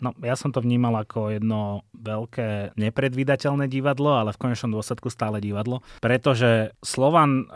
No, 0.00 0.16
ja 0.24 0.32
som 0.34 0.48
to 0.48 0.64
vnímal 0.64 0.96
ako 0.96 1.32
jedno 1.32 1.84
veľké 1.92 2.76
nepredvídateľné 2.76 3.68
divadlo, 3.68 4.16
ale 4.16 4.32
v 4.32 4.40
konečnom 4.40 4.72
dôsledku 4.72 5.12
stále 5.12 5.44
divadlo, 5.44 5.84
pretože 6.00 6.72
Slovan 6.80 7.44
e, 7.44 7.46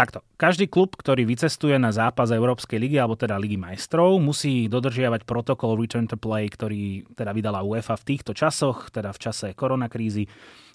Takto. 0.00 0.24
Každý 0.40 0.64
klub, 0.64 0.96
ktorý 0.96 1.28
vycestuje 1.28 1.76
na 1.76 1.92
zápas 1.92 2.32
Európskej 2.32 2.80
ligy 2.80 2.96
alebo 2.96 3.20
teda 3.20 3.36
Ligy 3.36 3.60
majstrov, 3.60 4.16
musí 4.16 4.64
dodržiavať 4.64 5.28
protokol 5.28 5.76
Return 5.76 6.08
to 6.08 6.16
Play, 6.16 6.48
ktorý 6.48 7.04
teda 7.12 7.36
vydala 7.36 7.60
UEFA 7.60 8.00
v 8.00 8.06
týchto 8.08 8.32
časoch, 8.32 8.88
teda 8.88 9.12
v 9.12 9.20
čase 9.20 9.52
koronakrízy. 9.52 10.24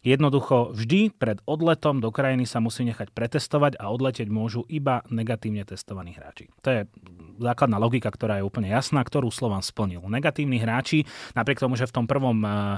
Jednoducho 0.05 0.69
vždy 0.77 1.09
pred 1.17 1.41
odletom 1.49 1.97
do 1.97 2.13
krajiny 2.13 2.45
sa 2.45 2.61
musí 2.61 2.85
nechať 2.85 3.09
pretestovať 3.09 3.81
a 3.81 3.89
odletieť 3.89 4.29
môžu 4.29 4.61
iba 4.69 5.01
negatívne 5.09 5.65
testovaní 5.65 6.13
hráči. 6.13 6.53
To 6.61 6.69
je 6.69 6.79
základná 7.41 7.81
logika, 7.81 8.13
ktorá 8.13 8.37
je 8.37 8.45
úplne 8.45 8.69
jasná, 8.69 9.01
ktorú 9.01 9.33
Slovan 9.33 9.65
splnil. 9.65 10.05
Negatívni 10.05 10.61
hráči, 10.61 11.09
napriek 11.33 11.65
tomu, 11.65 11.73
že 11.73 11.89
v 11.89 11.95
tom 11.97 12.05
prvom 12.05 12.37
uh, 12.45 12.77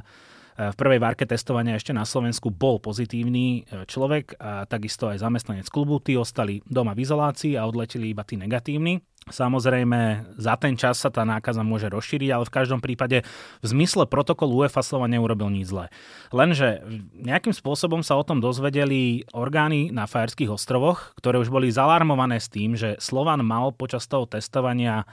v 0.58 0.76
prvej 0.76 0.98
várke 0.98 1.30
testovania 1.30 1.78
ešte 1.78 1.94
na 1.94 2.02
Slovensku 2.02 2.50
bol 2.50 2.82
pozitívny 2.82 3.62
e, 3.62 3.86
človek 3.86 4.42
a 4.42 4.66
takisto 4.66 5.06
aj 5.06 5.22
zamestnanec 5.22 5.70
klubu. 5.70 6.02
Tí 6.02 6.18
ostali 6.18 6.66
doma 6.66 6.98
v 6.98 7.06
izolácii 7.06 7.54
a 7.54 7.70
odleteli 7.70 8.10
iba 8.10 8.26
tí 8.26 8.42
negatívni. 8.42 8.98
Samozrejme, 9.28 10.34
za 10.40 10.56
ten 10.56 10.80
čas 10.80 11.04
sa 11.04 11.12
tá 11.12 11.28
nákaza 11.28 11.60
môže 11.60 11.92
rozšíriť, 11.92 12.30
ale 12.32 12.48
v 12.48 12.56
každom 12.56 12.80
prípade 12.80 13.28
v 13.60 13.66
zmysle 13.68 14.08
protokolu 14.08 14.64
UEFA 14.64 14.80
Slova 14.80 15.12
neurobil 15.12 15.52
nič 15.52 15.68
zlé. 15.68 15.92
Lenže 16.32 16.80
nejakým 17.12 17.52
spôsobom 17.52 18.08
sa 18.08 18.16
o 18.16 18.24
tom 18.24 18.40
dozvedeli 18.40 19.28
orgány 19.36 19.92
na 19.92 20.08
Fajerských 20.08 20.48
ostrovoch, 20.48 21.12
ktoré 21.20 21.44
už 21.44 21.52
boli 21.52 21.68
zalarmované 21.68 22.40
s 22.40 22.48
tým, 22.48 22.80
že 22.80 22.96
Slovan 23.04 23.44
mal 23.44 23.76
počas 23.76 24.08
toho 24.08 24.24
testovania 24.24 25.04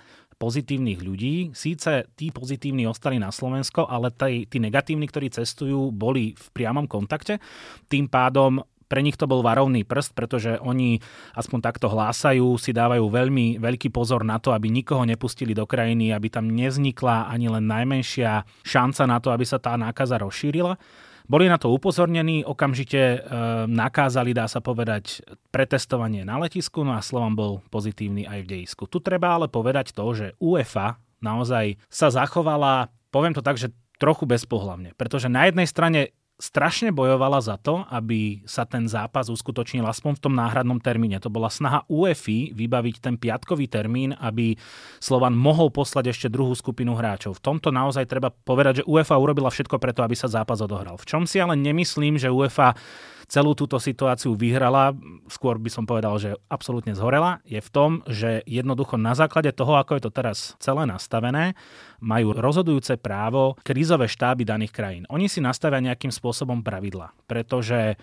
pozitívnych 0.45 1.01
ľudí. 1.01 1.57
Síce 1.57 2.05
tí 2.13 2.29
pozitívni 2.29 2.85
ostali 2.85 3.17
na 3.17 3.33
Slovensko, 3.33 3.89
ale 3.89 4.13
tí, 4.13 4.45
tí 4.45 4.61
negatívni, 4.61 5.09
ktorí 5.09 5.33
cestujú, 5.33 5.89
boli 5.89 6.37
v 6.37 6.47
priamom 6.53 6.85
kontakte. 6.85 7.41
Tým 7.89 8.13
pádom 8.13 8.61
pre 8.85 9.01
nich 9.01 9.17
to 9.17 9.25
bol 9.25 9.41
varovný 9.41 9.89
prst, 9.89 10.13
pretože 10.13 10.61
oni 10.61 11.01
aspoň 11.33 11.59
takto 11.65 11.89
hlásajú, 11.89 12.61
si 12.61 12.77
dávajú 12.77 13.09
veľmi 13.09 13.57
veľký 13.57 13.89
pozor 13.89 14.29
na 14.29 14.37
to, 14.37 14.53
aby 14.53 14.69
nikoho 14.69 15.09
nepustili 15.09 15.57
do 15.57 15.65
krajiny, 15.65 16.13
aby 16.13 16.29
tam 16.29 16.53
nevznikla 16.53 17.33
ani 17.33 17.49
len 17.49 17.65
najmenšia 17.65 18.45
šanca 18.61 19.03
na 19.09 19.19
to, 19.25 19.33
aby 19.33 19.49
sa 19.49 19.57
tá 19.57 19.75
nákaza 19.81 20.21
rozšírila. 20.21 20.77
Boli 21.25 21.49
na 21.49 21.57
to 21.57 21.73
upozornení, 21.73 22.45
okamžite 22.45 23.01
e, 23.01 23.19
nakázali, 23.65 24.37
dá 24.37 24.45
sa 24.45 24.61
povedať, 24.61 25.25
pretestovanie 25.49 26.21
na 26.21 26.37
letisku, 26.37 26.85
no 26.85 26.93
a 26.93 27.01
Slovan 27.01 27.33
bol 27.33 27.65
pozitívny 27.73 28.29
aj 28.29 28.45
v 28.45 28.51
dejisku. 28.51 28.85
Tu 28.85 29.01
treba 29.01 29.33
ale 29.33 29.49
povedať 29.49 29.97
to, 29.97 30.05
že 30.13 30.37
UEFA 30.37 31.01
naozaj 31.25 31.81
sa 31.89 32.13
zachovala, 32.13 32.93
poviem 33.09 33.33
to 33.33 33.41
tak, 33.41 33.57
že 33.57 33.73
trochu 33.97 34.29
bezpohlavne, 34.29 34.93
pretože 35.01 35.33
na 35.33 35.49
jednej 35.49 35.65
strane 35.65 36.13
strašne 36.45 36.93
bojovala 36.93 37.41
za 37.41 37.57
to, 37.57 37.89
aby 37.89 38.45
sa 38.45 38.69
ten 38.69 38.85
zápas 38.85 39.33
uskutočnil 39.33 39.81
aspoň 39.89 40.21
v 40.21 40.23
tom 40.29 40.35
náhradnom 40.37 40.77
termíne. 40.77 41.17
To 41.25 41.33
bola 41.33 41.49
snaha 41.49 41.89
UEFI 41.89 42.53
vybaviť 42.53 43.01
ten 43.01 43.17
piatkový 43.17 43.65
termín, 43.65 44.13
aby 44.21 44.61
Slovan 45.01 45.33
mohol 45.33 45.73
poslať 45.73 46.13
ešte 46.13 46.29
druhú 46.29 46.53
skupinu 46.53 46.93
hráčov. 46.93 47.41
V 47.41 47.45
tomto 47.49 47.73
naozaj 47.73 48.05
treba 48.05 48.29
povedať, 48.29 48.85
že 48.85 48.87
UEFA 48.87 49.17
urobila 49.17 49.49
všetko 49.49 49.81
preto, 49.81 50.05
aby 50.05 50.13
sa 50.13 50.29
zápas 50.29 50.61
odohral. 50.61 51.01
V 51.01 51.09
čom 51.09 51.25
si 51.25 51.41
ale 51.41 51.57
nemyslím, 51.57 52.21
že 52.21 52.29
UEFA 52.29 52.77
celú 53.27 53.57
túto 53.57 53.81
situáciu 53.81 54.37
vyhrala, 54.37 54.97
skôr 55.29 55.57
by 55.59 55.71
som 55.73 55.85
povedal, 55.85 56.17
že 56.21 56.37
absolútne 56.49 56.93
zhorela, 56.97 57.41
je 57.49 57.61
v 57.61 57.71
tom, 57.73 57.91
že 58.09 58.45
jednoducho 58.45 58.97
na 59.01 59.17
základe 59.17 59.51
toho, 59.53 59.77
ako 59.77 59.99
je 59.99 60.03
to 60.05 60.13
teraz 60.13 60.59
celé 60.61 60.85
nastavené, 60.85 61.59
majú 62.01 62.37
rozhodujúce 62.37 63.01
právo 63.01 63.57
krízové 63.65 64.07
štáby 64.07 64.45
daných 64.45 64.73
krajín. 64.73 65.05
Oni 65.09 65.29
si 65.29 65.41
nastavia 65.41 65.83
nejakým 65.83 66.13
spôsobom 66.13 66.61
pravidla, 66.61 67.13
pretože 67.25 67.97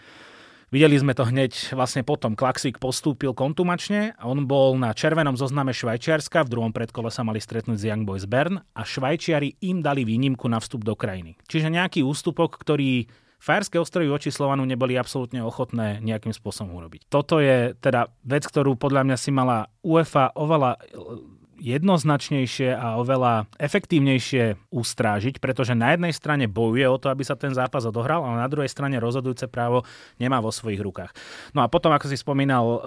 Videli 0.71 0.95
sme 0.95 1.11
to 1.11 1.27
hneď 1.27 1.75
vlastne 1.75 1.99
potom. 1.99 2.31
Klaxík 2.31 2.79
postúpil 2.79 3.35
kontumačne 3.35 4.15
on 4.23 4.47
bol 4.47 4.79
na 4.79 4.95
červenom 4.95 5.35
zozname 5.35 5.75
Švajčiarska, 5.75 6.47
v 6.47 6.51
druhom 6.55 6.71
predkole 6.71 7.11
sa 7.11 7.27
mali 7.27 7.43
stretnúť 7.43 7.75
s 7.75 7.87
Young 7.91 8.07
Boys 8.07 8.23
Bern 8.23 8.63
a 8.71 8.87
Švajčiari 8.87 9.59
im 9.67 9.83
dali 9.83 10.07
výnimku 10.07 10.47
na 10.47 10.63
vstup 10.63 10.87
do 10.87 10.95
krajiny. 10.95 11.35
Čiže 11.51 11.75
nejaký 11.75 12.07
ústupok, 12.07 12.55
ktorý 12.55 13.03
Fajerské 13.41 13.81
ostrovy 13.81 14.05
voči 14.05 14.29
Slovanu 14.29 14.69
neboli 14.69 14.93
absolútne 14.93 15.41
ochotné 15.41 15.97
nejakým 15.97 16.29
spôsobom 16.29 16.77
urobiť. 16.77 17.09
Toto 17.09 17.41
je 17.41 17.73
teda 17.81 18.13
vec, 18.21 18.45
ktorú 18.45 18.77
podľa 18.77 19.01
mňa 19.01 19.17
si 19.17 19.33
mala 19.33 19.65
UEFA 19.81 20.37
oveľa 20.37 20.77
jednoznačnejšie 21.61 22.73
a 22.73 22.97
oveľa 22.97 23.45
efektívnejšie 23.61 24.73
ustrážiť, 24.73 25.37
pretože 25.37 25.77
na 25.77 25.93
jednej 25.93 26.09
strane 26.09 26.49
bojuje 26.49 26.89
o 26.89 26.97
to, 26.97 27.13
aby 27.13 27.21
sa 27.21 27.37
ten 27.37 27.53
zápas 27.53 27.85
odohral, 27.85 28.25
ale 28.25 28.41
na 28.41 28.49
druhej 28.49 28.67
strane 28.67 28.97
rozhodujúce 28.97 29.45
právo 29.45 29.85
nemá 30.17 30.41
vo 30.41 30.49
svojich 30.49 30.81
rukách. 30.81 31.13
No 31.53 31.61
a 31.61 31.69
potom, 31.69 31.93
ako 31.93 32.09
si 32.09 32.17
spomínal, 32.17 32.65
e, 32.65 32.77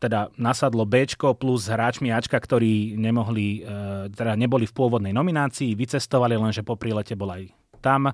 teda 0.00 0.32
nasadlo 0.40 0.88
B 0.88 1.04
plus 1.36 1.68
hráčmi 1.68 2.08
Ačka, 2.08 2.40
ktorí 2.40 2.96
nemohli, 2.96 3.60
e, 3.60 4.08
teda 4.08 4.32
neboli 4.32 4.64
v 4.64 4.72
pôvodnej 4.72 5.12
nominácii, 5.12 5.76
vycestovali, 5.76 6.40
lenže 6.40 6.64
po 6.64 6.80
prílete 6.80 7.12
bol 7.12 7.28
aj 7.28 7.52
tam 7.84 8.10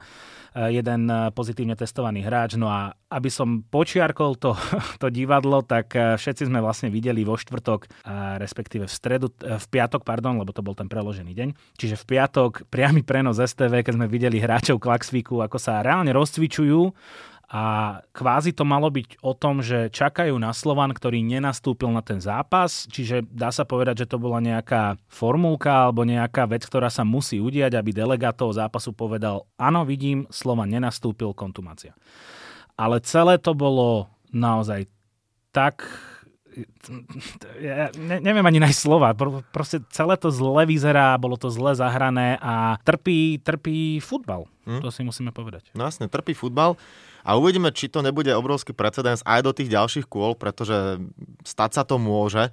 jeden 0.55 1.09
eh, 1.09 1.33
pozitívne 1.33 1.73
testovaný 1.73 2.21
hráč. 2.25 2.61
No 2.61 2.69
a 2.69 2.93
aby 3.09 3.29
som 3.33 3.65
počiarkol 3.65 4.37
to, 4.37 4.53
to 5.03 5.09
divadlo, 5.09 5.65
tak 5.65 5.97
eh, 5.97 6.17
všetci 6.21 6.49
sme 6.49 6.61
vlastne 6.61 6.93
videli 6.93 7.25
vo 7.25 7.37
štvrtok, 7.37 8.05
respektíve 8.39 8.85
v 8.87 8.93
stredu, 8.93 9.27
v 9.33 9.67
piatok, 9.67 10.05
pardon, 10.05 10.37
lebo 10.37 10.53
to 10.53 10.61
bol 10.61 10.77
ten 10.77 10.87
preložený 10.87 11.33
deň. 11.33 11.49
Čiže 11.81 11.97
v 12.01 12.05
piatok 12.17 12.69
priamy 12.69 13.01
prenos 13.03 13.41
STV, 13.41 13.83
keď 13.83 13.93
sme 13.97 14.07
videli 14.07 14.39
hráčov 14.39 14.79
Klaxviku, 14.79 15.41
ako 15.41 15.57
sa 15.57 15.81
reálne 15.81 16.13
rozcvičujú 16.13 16.93
a 17.53 18.01
kvázi 18.17 18.57
to 18.57 18.65
malo 18.65 18.89
byť 18.89 19.21
o 19.21 19.37
tom, 19.37 19.61
že 19.61 19.93
čakajú 19.93 20.41
na 20.41 20.57
Slovan, 20.57 20.89
ktorý 20.97 21.21
nenastúpil 21.21 21.93
na 21.93 22.01
ten 22.01 22.17
zápas, 22.17 22.89
čiže 22.89 23.29
dá 23.29 23.53
sa 23.53 23.69
povedať, 23.69 24.03
že 24.03 24.09
to 24.09 24.17
bola 24.17 24.41
nejaká 24.41 24.97
formulka 25.05 25.85
alebo 25.85 26.09
nejaká 26.09 26.49
vec, 26.49 26.65
ktorá 26.65 26.89
sa 26.89 27.05
musí 27.05 27.45
udiať, 27.45 27.77
aby 27.77 27.93
delegát 27.93 28.33
toho 28.33 28.57
zápasu 28.57 28.97
povedal, 28.97 29.45
áno, 29.61 29.85
vidím, 29.85 30.25
Slovan 30.33 30.73
nenastúpil, 30.73 31.37
kontumácia. 31.37 31.93
Ale 32.81 33.05
celé 33.05 33.37
to 33.37 33.53
bolo 33.53 34.09
naozaj 34.33 34.89
tak 35.53 35.85
ja 37.61 37.89
ne, 37.97 38.17
neviem 38.21 38.45
ani 38.45 38.61
nájsť 38.63 38.81
slova. 38.81 39.17
Proste 39.51 39.81
celé 39.91 40.15
to 40.21 40.29
zle 40.29 40.69
vyzerá, 40.69 41.17
bolo 41.17 41.41
to 41.41 41.49
zle 41.49 41.73
zahrané 41.73 42.37
a 42.39 42.77
trpí, 42.85 43.41
trpí 43.41 43.99
futbal. 43.99 44.47
Hm? 44.69 44.81
To 44.85 44.89
si 44.93 45.03
musíme 45.03 45.35
povedať. 45.35 45.73
No 45.73 45.89
jasne, 45.89 46.07
trpí 46.07 46.37
futbal. 46.37 46.77
A 47.23 47.39
uvidíme, 47.39 47.71
či 47.71 47.87
to 47.87 48.03
nebude 48.03 48.31
obrovský 48.35 48.75
precedens 48.75 49.23
aj 49.23 49.41
do 49.47 49.55
tých 49.55 49.71
ďalších 49.71 50.07
kôl, 50.11 50.35
pretože 50.35 50.99
stať 51.47 51.71
sa 51.79 51.83
to 51.87 51.97
môže. 51.97 52.51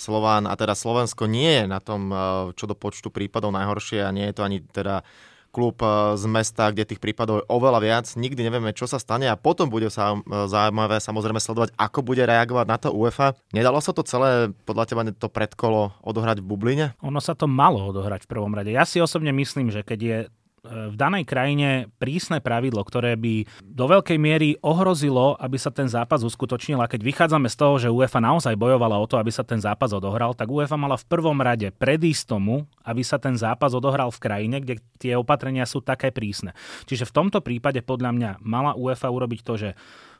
Slován, 0.00 0.48
a 0.48 0.56
teda 0.56 0.72
Slovensko 0.72 1.28
nie 1.28 1.60
je 1.60 1.64
na 1.68 1.76
tom, 1.76 2.08
eh, 2.08 2.18
čo 2.56 2.64
do 2.64 2.72
počtu 2.72 3.12
prípadov 3.12 3.52
najhoršie 3.52 4.00
a 4.00 4.14
nie 4.14 4.28
je 4.32 4.34
to 4.36 4.42
ani 4.44 4.64
teda 4.64 5.04
klub 5.50 5.76
eh, 5.82 6.16
z 6.16 6.24
mesta, 6.30 6.70
kde 6.70 6.86
tých 6.94 7.02
prípadov 7.02 7.42
je 7.42 7.48
oveľa 7.50 7.80
viac. 7.82 8.06
Nikdy 8.14 8.40
nevieme, 8.46 8.70
čo 8.72 8.86
sa 8.86 9.02
stane 9.02 9.26
a 9.26 9.36
potom 9.36 9.68
bude 9.68 9.90
sa 9.90 10.16
eh, 10.16 10.18
zaujímavé 10.46 11.02
samozrejme 11.02 11.42
sledovať, 11.42 11.74
ako 11.76 12.00
bude 12.06 12.22
reagovať 12.24 12.66
na 12.66 12.78
to 12.78 12.88
UEFA. 12.94 13.36
Nedalo 13.52 13.82
sa 13.82 13.90
to 13.92 14.06
celé, 14.06 14.54
podľa 14.64 14.84
teba, 14.86 15.02
to 15.10 15.28
predkolo 15.28 15.92
odohrať 16.00 16.40
v 16.40 16.46
bubline? 16.46 16.86
Ono 17.02 17.18
sa 17.18 17.34
to 17.34 17.50
malo 17.50 17.90
odohrať 17.90 18.24
v 18.24 18.30
prvom 18.30 18.54
rade. 18.54 18.70
Ja 18.70 18.86
si 18.86 19.02
osobne 19.02 19.34
myslím, 19.34 19.74
že 19.74 19.82
keď 19.82 19.98
je 20.00 20.18
v 20.60 20.94
danej 20.96 21.24
krajine 21.24 21.88
prísne 21.96 22.44
pravidlo, 22.44 22.84
ktoré 22.84 23.16
by 23.16 23.48
do 23.64 23.84
veľkej 23.88 24.18
miery 24.20 24.48
ohrozilo, 24.60 25.32
aby 25.40 25.56
sa 25.56 25.72
ten 25.72 25.88
zápas 25.88 26.20
uskutočnil. 26.20 26.76
A 26.80 26.90
keď 26.90 27.00
vychádzame 27.00 27.48
z 27.48 27.56
toho, 27.56 27.74
že 27.80 27.88
UEFA 27.88 28.20
naozaj 28.20 28.60
bojovala 28.60 29.00
o 29.00 29.08
to, 29.08 29.16
aby 29.16 29.32
sa 29.32 29.40
ten 29.40 29.56
zápas 29.56 29.90
odohral, 29.96 30.36
tak 30.36 30.52
UEFA 30.52 30.76
mala 30.76 31.00
v 31.00 31.08
prvom 31.08 31.40
rade 31.40 31.72
predísť 31.72 32.36
tomu, 32.36 32.68
aby 32.84 33.00
sa 33.00 33.16
ten 33.16 33.40
zápas 33.40 33.72
odohral 33.72 34.12
v 34.12 34.20
krajine, 34.20 34.56
kde 34.60 34.84
tie 35.00 35.16
opatrenia 35.16 35.64
sú 35.64 35.80
také 35.80 36.12
prísne. 36.12 36.52
Čiže 36.84 37.08
v 37.08 37.14
tomto 37.16 37.40
prípade 37.40 37.80
podľa 37.80 38.10
mňa 38.12 38.30
mala 38.44 38.76
UEFA 38.76 39.08
urobiť 39.08 39.40
to, 39.40 39.54
že 39.56 39.70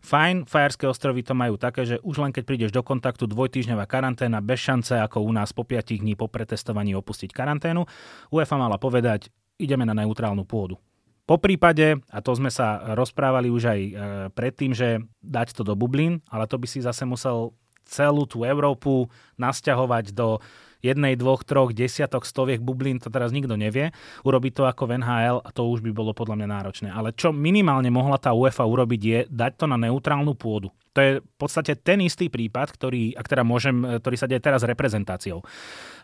Fajn, 0.00 0.49
Fajerské 0.49 0.88
ostrovy 0.88 1.20
to 1.20 1.37
majú 1.37 1.61
také, 1.61 1.85
že 1.85 2.00
už 2.00 2.25
len 2.25 2.32
keď 2.32 2.44
prídeš 2.49 2.73
do 2.73 2.80
kontaktu 2.80 3.28
dvojtýždňová 3.28 3.85
karanténa 3.85 4.40
bez 4.40 4.64
šance 4.64 4.97
ako 4.97 5.20
u 5.20 5.28
nás 5.28 5.52
po 5.52 5.68
5 5.68 6.00
dní 6.00 6.16
po 6.16 6.25
pretestovaní 6.25 6.97
opustiť 6.97 7.28
karanténu. 7.28 7.85
UEFA 8.32 8.56
mala 8.56 8.80
povedať, 8.80 9.28
ideme 9.61 9.85
na 9.85 9.93
neutrálnu 9.93 10.49
pôdu. 10.49 10.81
Po 11.29 11.38
prípade, 11.38 11.95
a 12.11 12.19
to 12.19 12.35
sme 12.35 12.50
sa 12.50 12.97
rozprávali 12.99 13.52
už 13.55 13.62
aj 13.71 13.81
e, 13.81 13.93
predtým, 14.35 14.75
že 14.75 14.99
dať 15.23 15.55
to 15.55 15.62
do 15.62 15.79
bublín, 15.79 16.19
ale 16.26 16.50
to 16.50 16.59
by 16.59 16.67
si 16.67 16.83
zase 16.83 17.07
musel 17.07 17.55
celú 17.87 18.26
tú 18.26 18.43
Európu 18.43 19.07
nasťahovať 19.38 20.11
do 20.11 20.43
jednej, 20.81 21.17
dvoch, 21.17 21.45
troch, 21.45 21.73
desiatok, 21.73 22.25
stoviek 22.25 22.61
bublín, 22.61 23.01
to 23.01 23.09
teraz 23.13 23.31
nikto 23.31 23.57
nevie. 23.57 23.93
Urobiť 24.25 24.53
to 24.57 24.63
ako 24.67 24.89
v 24.89 25.01
NHL 25.01 25.39
a 25.45 25.49
to 25.53 25.69
už 25.69 25.81
by 25.85 25.93
bolo 25.93 26.13
podľa 26.13 26.41
mňa 26.41 26.49
náročné. 26.49 26.89
Ale 26.91 27.15
čo 27.15 27.33
minimálne 27.33 27.89
mohla 27.89 28.17
tá 28.17 28.33
UEFA 28.33 28.67
urobiť 28.67 29.01
je 29.01 29.19
dať 29.29 29.53
to 29.61 29.65
na 29.69 29.79
neutrálnu 29.79 30.35
pôdu. 30.35 30.73
To 30.91 30.99
je 30.99 31.13
v 31.23 31.37
podstate 31.39 31.79
ten 31.79 32.03
istý 32.03 32.27
prípad, 32.27 32.75
ktorý, 32.75 33.15
ak 33.15 33.31
teda 33.31 33.47
môžem, 33.47 34.03
ktorý 34.03 34.17
sa 34.19 34.27
deje 34.27 34.43
teraz 34.43 34.67
reprezentáciou. 34.67 35.39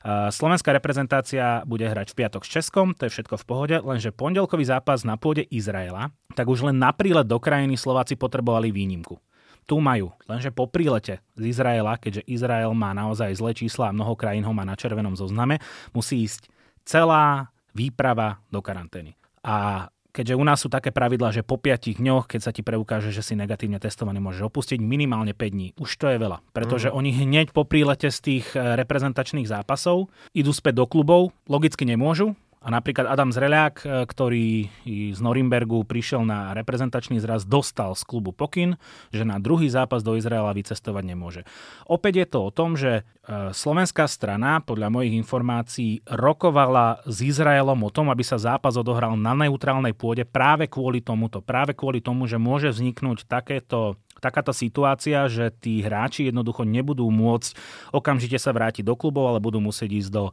Slovenská 0.06 0.70
reprezentácia 0.70 1.66
bude 1.66 1.82
hrať 1.90 2.14
v 2.14 2.22
piatok 2.22 2.46
s 2.46 2.54
Českom, 2.54 2.94
to 2.94 3.10
je 3.10 3.18
všetko 3.18 3.34
v 3.34 3.44
pohode, 3.50 3.76
lenže 3.82 4.14
pondelkový 4.14 4.62
zápas 4.62 5.02
na 5.02 5.18
pôde 5.18 5.42
Izraela, 5.50 6.14
tak 6.38 6.46
už 6.46 6.70
len 6.70 6.78
na 6.78 6.94
prílet 6.94 7.26
do 7.26 7.42
krajiny 7.42 7.74
Slováci 7.74 8.14
potrebovali 8.14 8.70
výnimku. 8.70 9.18
Tu 9.66 9.76
majú, 9.82 10.14
lenže 10.30 10.54
po 10.54 10.70
prílete 10.70 11.18
z 11.34 11.50
Izraela, 11.50 11.98
keďže 11.98 12.22
Izrael 12.30 12.70
má 12.70 12.94
naozaj 12.94 13.34
zlé 13.34 13.50
čísla 13.50 13.90
a 13.90 13.96
mnoho 13.96 14.14
krajín 14.14 14.46
ho 14.46 14.54
má 14.54 14.62
na 14.62 14.78
červenom 14.78 15.18
zozname, 15.18 15.58
musí 15.90 16.22
ísť 16.22 16.46
celá 16.86 17.50
výprava 17.74 18.38
do 18.48 18.62
karantény. 18.62 19.18
A 19.42 19.86
keďže 20.16 20.38
u 20.40 20.44
nás 20.48 20.62
sú 20.64 20.72
také 20.72 20.88
pravidlá, 20.88 21.28
že 21.28 21.44
po 21.44 21.60
5 21.60 22.00
dňoch, 22.00 22.24
keď 22.24 22.40
sa 22.40 22.54
ti 22.56 22.64
preukáže, 22.64 23.12
že 23.12 23.20
si 23.20 23.36
negatívne 23.36 23.76
testovaný, 23.76 24.24
môžeš 24.24 24.48
opustiť 24.48 24.80
minimálne 24.80 25.36
5 25.36 25.52
dní. 25.52 25.68
Už 25.76 25.92
to 26.00 26.08
je 26.08 26.16
veľa, 26.16 26.40
pretože 26.56 26.88
mm. 26.88 26.94
oni 26.96 27.10
hneď 27.12 27.46
po 27.52 27.68
prílete 27.68 28.08
z 28.08 28.18
tých 28.24 28.46
eh, 28.56 28.80
reprezentačných 28.80 29.44
zápasov 29.44 30.08
idú 30.32 30.56
späť 30.56 30.80
do 30.80 30.86
klubov, 30.88 31.36
logicky 31.50 31.84
nemôžu, 31.84 32.32
a 32.66 32.68
napríklad 32.74 33.06
Adam 33.06 33.30
Zreliak, 33.30 33.86
e, 33.86 34.10
ktorý 34.10 34.66
z 35.14 35.20
Norimbergu 35.22 35.86
prišiel 35.86 36.26
na 36.26 36.50
reprezentačný 36.50 37.22
zraz, 37.22 37.46
dostal 37.46 37.94
z 37.94 38.02
klubu 38.02 38.34
pokyn, 38.34 38.74
že 39.14 39.22
na 39.22 39.38
druhý 39.38 39.70
zápas 39.70 40.02
do 40.02 40.18
Izraela 40.18 40.50
vycestovať 40.50 41.04
nemôže. 41.06 41.42
Opäť 41.86 42.14
je 42.18 42.26
to 42.26 42.38
o 42.42 42.50
tom, 42.50 42.74
že 42.74 43.06
e, 43.06 43.54
slovenská 43.54 44.10
strana, 44.10 44.58
podľa 44.58 44.90
mojich 44.90 45.14
informácií, 45.14 46.02
rokovala 46.10 47.06
s 47.06 47.22
Izraelom 47.22 47.86
o 47.86 47.94
tom, 47.94 48.10
aby 48.10 48.26
sa 48.26 48.34
zápas 48.34 48.74
odohral 48.74 49.14
na 49.14 49.30
neutrálnej 49.38 49.94
pôde 49.94 50.26
práve 50.26 50.66
kvôli 50.66 50.98
tomuto. 50.98 51.38
Práve 51.38 51.70
kvôli 51.78 52.02
tomu, 52.02 52.26
že 52.26 52.34
môže 52.34 52.74
vzniknúť 52.74 53.30
takéto 53.30 53.94
takáto 54.18 54.52
situácia, 54.52 55.28
že 55.28 55.52
tí 55.52 55.84
hráči 55.84 56.28
jednoducho 56.28 56.64
nebudú 56.64 57.08
môcť 57.08 57.56
okamžite 57.92 58.40
sa 58.40 58.50
vrátiť 58.52 58.84
do 58.84 58.96
klubov, 58.96 59.30
ale 59.32 59.42
budú 59.42 59.60
musieť 59.60 59.90
ísť 59.92 60.10
do 60.12 60.24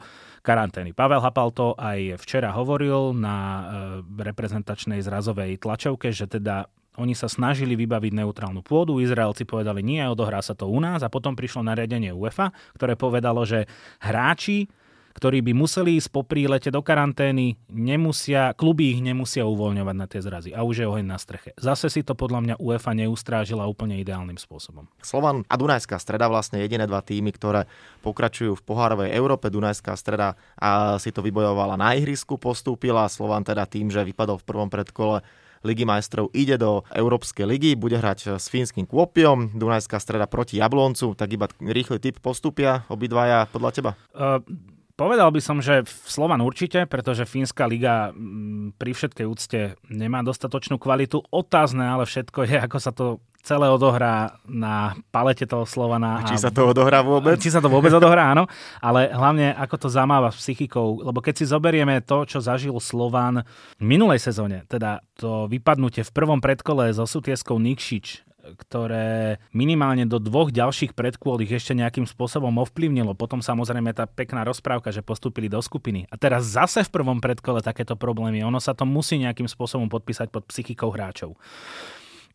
karantény. 0.43 0.91
Pavel 0.91 1.23
Hapal 1.23 1.49
to 1.55 1.75
aj 1.79 2.19
včera 2.19 2.51
hovoril 2.51 3.15
na 3.15 3.37
e, 3.37 3.63
reprezentačnej 4.03 4.99
zrazovej 4.99 5.59
tlačovke, 5.59 6.11
že 6.11 6.27
teda 6.27 6.67
oni 6.93 7.17
sa 7.17 7.25
snažili 7.25 7.73
vybaviť 7.73 8.13
neutrálnu 8.13 8.61
pôdu, 8.61 9.01
Izraelci 9.01 9.49
povedali 9.49 9.81
nie, 9.81 10.03
odohrá 10.05 10.45
sa 10.45 10.53
to 10.53 10.69
u 10.69 10.77
nás 10.77 11.01
a 11.01 11.09
potom 11.09 11.33
prišlo 11.33 11.65
nariadenie 11.65 12.13
UEFA, 12.13 12.53
ktoré 12.77 12.93
povedalo, 12.93 13.41
že 13.49 13.65
hráči 13.97 14.69
ktorí 15.13 15.45
by 15.45 15.53
museli 15.53 15.97
ísť 16.01 16.09
po 16.09 16.25
prílete 16.25 16.73
do 16.73 16.81
karantény, 16.81 17.55
nemusia, 17.69 18.51
kluby 18.57 18.97
ich 18.97 19.01
nemusia 19.01 19.45
uvoľňovať 19.45 19.95
na 19.95 20.05
tie 20.09 20.21
zrazy 20.21 20.51
a 20.51 20.65
už 20.65 20.83
je 20.83 20.87
oheň 20.89 21.05
na 21.05 21.17
streche. 21.21 21.53
Zase 21.57 21.87
si 21.87 22.01
to 22.01 22.17
podľa 22.17 22.39
mňa 22.41 22.55
UEFA 22.57 22.97
neustrážila 22.97 23.69
úplne 23.69 24.01
ideálnym 24.01 24.37
spôsobom. 24.41 24.89
Slovan 24.99 25.45
a 25.47 25.55
Dunajská 25.55 26.01
streda 26.01 26.25
vlastne 26.27 26.59
jediné 26.61 26.89
dva 26.89 27.05
týmy, 27.05 27.31
ktoré 27.31 27.69
pokračujú 28.01 28.57
v 28.57 28.65
pohárovej 28.65 29.09
Európe. 29.13 29.53
Dunajská 29.53 29.93
streda 29.93 30.35
a 30.57 30.97
si 30.97 31.13
to 31.13 31.21
vybojovala 31.21 31.77
na 31.77 31.93
ihrisku, 31.93 32.41
postúpila. 32.41 33.05
Slovan 33.07 33.45
teda 33.45 33.69
tým, 33.69 33.93
že 33.93 34.01
vypadol 34.01 34.41
v 34.41 34.47
prvom 34.49 34.69
predkole 34.69 35.21
Ligy 35.63 35.87
majstrov 35.87 36.27
ide 36.35 36.59
do 36.59 36.83
Európskej 36.91 37.47
ligy, 37.47 37.79
bude 37.79 37.95
hrať 37.95 38.35
s 38.35 38.51
fínskym 38.51 38.83
Kvopiom, 38.83 39.55
Dunajská 39.55 39.95
streda 39.95 40.27
proti 40.27 40.59
Jabloncu, 40.59 41.15
tak 41.15 41.31
iba 41.31 41.47
rýchly 41.63 42.03
typ 42.03 42.19
postupia 42.19 42.83
obidvaja 42.91 43.47
podľa 43.47 43.71
teba? 43.71 43.91
Uh, 44.11 44.43
Povedal 44.93 45.33
by 45.33 45.41
som, 45.41 45.57
že 45.57 45.89
Slovan 45.89 46.45
určite, 46.45 46.85
pretože 46.85 47.25
Fínska 47.25 47.65
liga 47.65 48.13
mm, 48.13 48.77
pri 48.77 48.93
všetkej 48.93 49.25
úcte 49.25 49.59
nemá 49.89 50.21
dostatočnú 50.21 50.77
kvalitu. 50.77 51.25
Otázne 51.33 51.89
ale 51.89 52.05
všetko 52.05 52.45
je, 52.45 52.57
ako 52.61 52.77
sa 52.77 52.93
to 52.93 53.17
celé 53.41 53.67
odohrá 53.73 54.39
na 54.45 54.93
palete 55.09 55.49
toho 55.49 55.65
Slovana. 55.65 56.21
A 56.21 56.29
či 56.29 56.37
sa 56.37 56.53
to 56.53 56.69
odohrá 56.71 57.01
vôbec? 57.01 57.41
Či 57.41 57.51
sa 57.51 57.59
to 57.59 57.73
vôbec 57.73 57.89
odohrá, 57.91 58.37
áno. 58.37 58.45
Ale 58.79 59.09
hlavne, 59.09 59.51
ako 59.57 59.75
to 59.81 59.87
zamáva 59.89 60.29
s 60.29 60.39
psychikou. 60.39 61.03
Lebo 61.03 61.19
keď 61.19 61.43
si 61.43 61.45
zoberieme 61.49 61.99
to, 62.05 62.23
čo 62.23 62.39
zažil 62.39 62.77
Slovan 62.77 63.43
v 63.81 63.83
minulej 63.83 64.23
sezóne, 64.23 64.63
teda 64.71 65.03
to 65.17 65.51
vypadnutie 65.51 66.07
v 66.07 66.15
prvom 66.15 66.39
predkole 66.39 66.93
so 66.95 67.03
Sutieskou 67.03 67.59
Nikšič, 67.59 68.32
ktoré 68.43 69.39
minimálne 69.55 70.03
do 70.03 70.19
dvoch 70.19 70.51
ďalších 70.51 70.91
predkôl 70.91 71.39
ich 71.41 71.51
ešte 71.51 71.71
nejakým 71.71 72.03
spôsobom 72.03 72.51
ovplyvnilo. 72.59 73.15
Potom 73.15 73.39
samozrejme 73.39 73.95
tá 73.95 74.03
pekná 74.03 74.43
rozprávka, 74.43 74.91
že 74.91 75.05
postúpili 75.05 75.47
do 75.47 75.63
skupiny. 75.63 76.05
A 76.11 76.19
teraz 76.19 76.51
zase 76.51 76.83
v 76.83 76.93
prvom 76.93 77.23
predkole 77.23 77.63
takéto 77.63 77.95
problémy. 77.95 78.43
Ono 78.43 78.59
sa 78.59 78.75
to 78.75 78.83
musí 78.83 79.15
nejakým 79.19 79.47
spôsobom 79.47 79.87
podpísať 79.87 80.27
pod 80.27 80.43
psychikou 80.51 80.91
hráčov. 80.91 81.39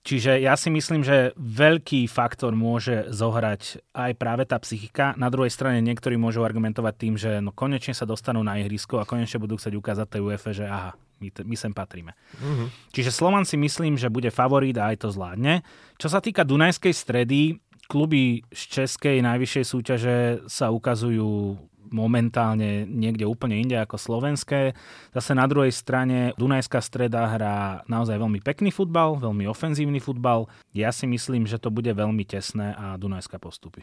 Čiže 0.06 0.40
ja 0.40 0.56
si 0.56 0.72
myslím, 0.72 1.04
že 1.04 1.36
veľký 1.36 2.08
faktor 2.08 2.56
môže 2.56 3.10
zohrať 3.12 3.92
aj 3.92 4.12
práve 4.16 4.48
tá 4.48 4.56
psychika. 4.62 5.12
Na 5.20 5.28
druhej 5.28 5.52
strane 5.52 5.84
niektorí 5.84 6.16
môžu 6.16 6.46
argumentovať 6.46 6.94
tým, 6.96 7.14
že 7.18 7.44
no 7.44 7.52
konečne 7.52 7.92
sa 7.92 8.08
dostanú 8.08 8.40
na 8.40 8.56
ihrisko 8.56 9.02
a 9.02 9.08
konečne 9.08 9.42
budú 9.42 9.60
chcieť 9.60 9.74
ukázať 9.76 10.06
tej 10.08 10.22
UEFA, 10.24 10.50
že 10.54 10.64
aha, 10.64 10.96
my, 11.18 11.28
my 11.30 11.56
sem 11.58 11.72
patríme. 11.74 12.14
Uh-huh. 12.38 12.70
Čiže 12.94 13.10
Slovan 13.14 13.44
si 13.44 13.58
myslím, 13.58 13.98
že 13.98 14.10
bude 14.10 14.30
favorit 14.30 14.74
a 14.78 14.94
aj 14.94 15.06
to 15.06 15.08
zvládne. 15.10 15.62
Čo 15.98 16.08
sa 16.10 16.22
týka 16.22 16.46
Dunajskej 16.46 16.94
stredy, 16.94 17.58
kluby 17.88 18.44
z 18.52 18.62
českej 18.80 19.24
najvyššej 19.24 19.64
súťaže 19.64 20.16
sa 20.46 20.68
ukazujú 20.68 21.56
momentálne 21.88 22.84
niekde 22.84 23.24
úplne 23.24 23.56
inde 23.56 23.76
ako 23.80 23.96
slovenské. 23.96 24.76
Zase 25.16 25.32
na 25.32 25.48
druhej 25.48 25.72
strane 25.72 26.36
Dunajská 26.36 26.84
streda 26.84 27.24
hrá 27.32 27.80
naozaj 27.88 28.20
veľmi 28.20 28.44
pekný 28.44 28.68
futbal, 28.68 29.16
veľmi 29.16 29.48
ofenzívny 29.48 29.96
futbal. 29.96 30.52
Ja 30.76 30.92
si 30.92 31.08
myslím, 31.08 31.48
že 31.48 31.56
to 31.56 31.72
bude 31.72 31.88
veľmi 31.88 32.28
tesné 32.28 32.76
a 32.76 33.00
Dunajská 33.00 33.40
postupy. 33.40 33.80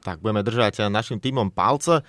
Tak 0.00 0.24
budeme 0.24 0.40
držať 0.40 0.88
našim 0.88 1.20
týmom 1.20 1.52
palce. 1.52 2.00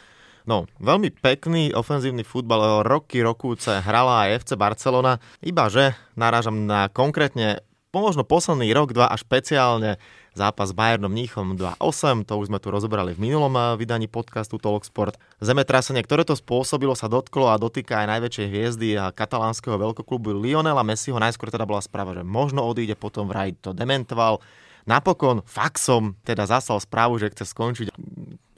No, 0.50 0.66
veľmi 0.82 1.14
pekný 1.14 1.74
ofenzívny 1.74 2.26
futbal, 2.26 2.82
roky, 2.82 3.22
rokúce 3.22 3.82
hrala 3.82 4.26
aj 4.26 4.46
FC 4.46 4.52
Barcelona, 4.58 5.22
iba 5.42 5.70
že 5.70 5.94
narážam 6.18 6.66
na 6.66 6.90
konkrétne 6.90 7.62
možno 7.92 8.24
posledný 8.24 8.72
rok, 8.72 8.96
dva 8.96 9.12
a 9.12 9.20
špeciálne 9.20 10.00
zápas 10.32 10.72
s 10.72 10.78
Bayernom 10.78 11.12
Mníchom 11.12 11.60
2-8, 11.60 12.24
to 12.24 12.40
už 12.40 12.48
sme 12.48 12.60
tu 12.64 12.72
rozobrali 12.72 13.12
v 13.12 13.28
minulom 13.28 13.52
eh, 13.52 13.64
vydaní 13.76 14.08
podcastu 14.08 14.56
Talk 14.56 14.88
Sport. 14.88 15.20
Zemetrasenie, 15.44 16.00
ktoré 16.00 16.24
to 16.24 16.40
spôsobilo, 16.40 16.96
sa 16.96 17.12
dotklo 17.12 17.52
a 17.52 17.60
dotýka 17.60 18.00
aj 18.00 18.08
najväčšej 18.18 18.48
hviezdy 18.48 18.90
a 18.96 19.12
katalánskeho 19.12 19.76
veľkoklubu 19.76 20.32
Lionela 20.32 20.88
Messiho. 20.88 21.20
Najskôr 21.20 21.52
teda 21.52 21.68
bola 21.68 21.84
správa, 21.84 22.16
že 22.16 22.24
možno 22.24 22.64
odíde, 22.64 22.96
potom 22.96 23.28
vraj 23.28 23.52
to 23.60 23.76
dementoval. 23.76 24.40
Napokon 24.88 25.46
faxom 25.46 26.18
teda 26.26 26.48
zaslal 26.50 26.82
správu, 26.82 27.20
že 27.22 27.30
chce 27.30 27.54
skončiť. 27.54 27.88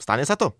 Stane 0.00 0.24
sa 0.24 0.38
to? 0.38 0.56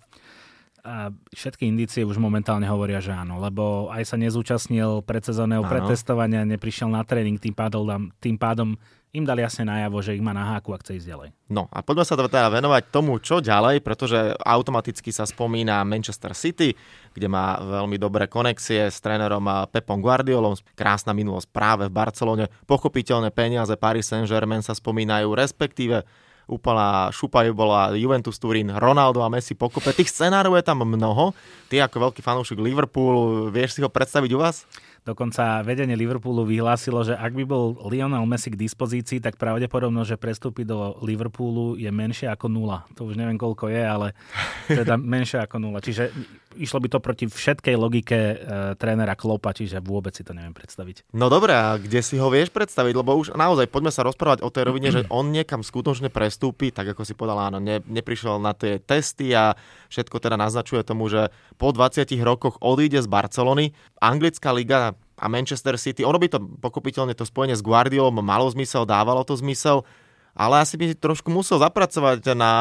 A 0.84 1.08
všetky 1.32 1.64
indície 1.64 2.04
už 2.04 2.20
momentálne 2.20 2.68
hovoria, 2.68 3.00
že 3.00 3.08
áno, 3.08 3.40
lebo 3.40 3.88
aj 3.88 4.04
sa 4.04 4.20
nezúčastnil 4.20 5.00
predsezónneho 5.00 5.64
pretestovania, 5.64 6.44
neprišiel 6.44 6.92
na 6.92 7.00
tréning, 7.00 7.40
tým 7.40 7.56
pádom, 7.56 8.12
tým 8.20 8.36
pádom 8.36 8.76
im 9.14 9.24
dali 9.24 9.40
jasne 9.40 9.64
najavo, 9.64 10.04
že 10.04 10.12
ich 10.12 10.20
má 10.20 10.36
na 10.36 10.42
háku 10.42 10.74
a 10.74 10.80
chce 10.82 11.00
ísť 11.00 11.08
ďalej. 11.08 11.28
No 11.48 11.70
a 11.72 11.80
poďme 11.80 12.04
sa 12.04 12.20
teda 12.20 12.52
venovať 12.52 12.82
tomu, 12.92 13.16
čo 13.22 13.40
ďalej, 13.40 13.80
pretože 13.80 14.36
automaticky 14.42 15.08
sa 15.08 15.24
spomína 15.24 15.86
Manchester 15.88 16.36
City, 16.36 16.76
kde 17.16 17.32
má 17.32 17.56
veľmi 17.62 17.96
dobré 17.96 18.28
konexie 18.28 18.90
s 18.90 19.00
trénerom 19.00 19.70
Pepom 19.72 20.02
Guardiolom. 20.02 20.58
Krásna 20.76 21.16
minulosť 21.16 21.48
práve 21.48 21.88
v 21.88 21.96
Barcelone. 21.96 22.50
Pochopiteľné 22.68 23.32
peniaze 23.32 23.72
Paris 23.78 24.10
Saint-Germain 24.10 24.60
sa 24.60 24.76
spomínajú, 24.76 25.30
respektíve 25.32 26.04
úplná 26.44 27.08
šupa 27.10 27.46
bola 27.52 27.92
Juventus 27.96 28.36
Turín, 28.36 28.72
Ronaldo 28.72 29.24
a 29.24 29.32
Messi 29.32 29.56
pokope. 29.56 29.92
Tých 29.92 30.12
scenárov 30.12 30.56
je 30.56 30.64
tam 30.64 30.84
mnoho. 30.84 31.32
Ty 31.72 31.88
ako 31.88 32.10
veľký 32.10 32.20
fanúšik 32.20 32.60
Liverpoolu, 32.60 33.48
vieš 33.48 33.76
si 33.76 33.80
ho 33.80 33.88
predstaviť 33.88 34.30
u 34.36 34.38
vás? 34.40 34.68
Dokonca 35.04 35.60
vedenie 35.60 36.00
Liverpoolu 36.00 36.48
vyhlásilo, 36.48 37.04
že 37.04 37.12
ak 37.12 37.36
by 37.36 37.44
bol 37.44 37.76
Lionel 37.92 38.24
Messi 38.24 38.48
k 38.48 38.56
dispozícii, 38.56 39.20
tak 39.20 39.36
pravdepodobno, 39.36 40.00
že 40.00 40.16
prestúpi 40.16 40.64
do 40.64 40.96
Liverpoolu 41.04 41.76
je 41.76 41.92
menšie 41.92 42.24
ako 42.32 42.48
nula. 42.48 42.88
To 42.96 43.04
už 43.04 43.20
neviem, 43.20 43.36
koľko 43.36 43.68
je, 43.68 43.84
ale 43.84 44.16
teda 44.64 44.96
menšie 45.14 45.44
ako 45.44 45.60
nula. 45.60 45.84
Čiže 45.84 46.08
išlo 46.56 46.80
by 46.80 46.88
to 46.88 46.98
proti 47.02 47.26
všetkej 47.28 47.76
logike 47.76 48.16
e, 48.16 48.36
trénera 48.78 49.18
Klopa, 49.18 49.52
čiže 49.52 49.82
vôbec 49.84 50.14
si 50.14 50.22
to 50.22 50.32
neviem 50.32 50.54
predstaviť. 50.54 51.10
No 51.12 51.28
dobré, 51.28 51.52
a 51.52 51.76
kde 51.76 52.00
si 52.00 52.16
ho 52.16 52.30
vieš 52.30 52.48
predstaviť? 52.54 52.94
Lebo 52.94 53.12
už 53.18 53.34
naozaj 53.34 53.68
poďme 53.68 53.92
sa 53.92 54.06
rozprávať 54.06 54.40
o 54.40 54.48
tej 54.48 54.64
rovine, 54.64 54.88
že 54.88 55.04
on 55.12 55.34
niekam 55.34 55.60
skutočne 55.60 56.08
prestúpi, 56.08 56.70
tak 56.72 56.94
ako 56.94 57.02
si 57.04 57.12
povedal, 57.12 57.52
áno, 57.52 57.58
ne, 57.60 57.82
neprišiel 57.84 58.38
na 58.38 58.56
tie 58.56 58.80
testy 58.80 59.34
a 59.34 59.58
všetko 59.90 60.16
teda 60.22 60.38
naznačuje 60.38 60.80
tomu, 60.86 61.10
že 61.10 61.28
po 61.60 61.74
20 61.74 62.08
rokoch 62.24 62.56
odíde 62.62 63.02
z 63.02 63.08
Barcelony. 63.10 63.74
Anglická 63.98 64.54
liga 64.54 64.93
a 65.14 65.30
Manchester 65.30 65.78
City. 65.78 66.02
Ono 66.02 66.18
by 66.18 66.28
to 66.30 66.38
pokopiteľne 66.58 67.14
to 67.14 67.22
spojenie 67.26 67.54
s 67.54 67.62
Guardiolom 67.62 68.18
malo 68.22 68.50
zmysel, 68.50 68.82
dávalo 68.82 69.22
to 69.22 69.38
zmysel, 69.38 69.86
ale 70.34 70.66
asi 70.66 70.74
by 70.74 70.98
trošku 70.98 71.30
musel 71.30 71.62
zapracovať 71.62 72.34
na 72.34 72.52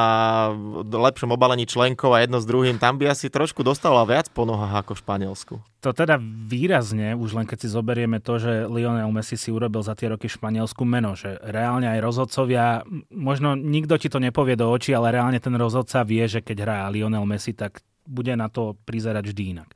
lepšom 0.86 1.34
obalení 1.34 1.66
členkov 1.66 2.14
a 2.14 2.22
jedno 2.22 2.38
s 2.38 2.46
druhým. 2.46 2.78
Tam 2.78 3.02
by 3.02 3.10
asi 3.10 3.34
trošku 3.34 3.66
dostala 3.66 4.06
viac 4.06 4.30
po 4.30 4.46
nohách 4.46 4.86
ako 4.86 4.94
v 4.94 5.02
Španielsku. 5.02 5.54
To 5.82 5.90
teda 5.90 6.22
výrazne, 6.22 7.18
už 7.18 7.34
len 7.34 7.50
keď 7.50 7.66
si 7.66 7.74
zoberieme 7.74 8.22
to, 8.22 8.38
že 8.38 8.70
Lionel 8.70 9.10
Messi 9.10 9.42
si 9.42 9.50
urobil 9.50 9.82
za 9.82 9.98
tie 9.98 10.14
roky 10.14 10.30
v 10.30 10.38
Španielsku 10.38 10.86
meno, 10.86 11.18
že 11.18 11.42
reálne 11.42 11.90
aj 11.90 12.00
rozhodcovia, 12.06 12.86
možno 13.10 13.58
nikto 13.58 13.98
ti 13.98 14.06
to 14.06 14.22
nepovie 14.22 14.54
do 14.54 14.70
očí, 14.70 14.94
ale 14.94 15.10
reálne 15.10 15.42
ten 15.42 15.58
rozhodca 15.58 16.06
vie, 16.06 16.30
že 16.30 16.46
keď 16.46 16.58
hrá 16.62 16.78
Lionel 16.94 17.26
Messi, 17.26 17.58
tak 17.58 17.82
bude 18.06 18.38
na 18.38 18.54
to 18.54 18.78
prizerať 18.86 19.34
vždy 19.34 19.44
inak. 19.58 19.74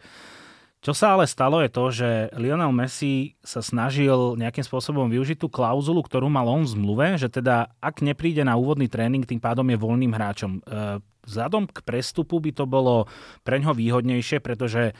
Čo 0.78 0.94
sa 0.94 1.18
ale 1.18 1.26
stalo 1.26 1.58
je 1.66 1.70
to, 1.74 1.86
že 1.90 2.10
Lionel 2.38 2.70
Messi 2.70 3.34
sa 3.42 3.66
snažil 3.66 4.38
nejakým 4.38 4.62
spôsobom 4.62 5.10
využiť 5.10 5.42
tú 5.42 5.50
klauzulu, 5.50 6.06
ktorú 6.06 6.30
mal 6.30 6.46
on 6.46 6.63
v 6.63 6.74
zmluve, 6.78 7.08
že 7.18 7.34
teda 7.34 7.74
ak 7.82 8.06
nepríde 8.06 8.46
na 8.46 8.54
úvodný 8.56 8.86
tréning, 8.86 9.26
tým 9.26 9.42
pádom 9.42 9.66
je 9.66 9.78
voľným 9.78 10.13
hráčom. 10.13 10.62
E, 10.62 11.02
vzhľadom 11.26 11.66
k 11.66 11.82
prestupu 11.82 12.38
by 12.38 12.52
to 12.54 12.70
bolo 12.70 13.10
pre 13.42 13.58
ňo 13.58 13.74
výhodnejšie, 13.74 14.38
pretože 14.38 14.94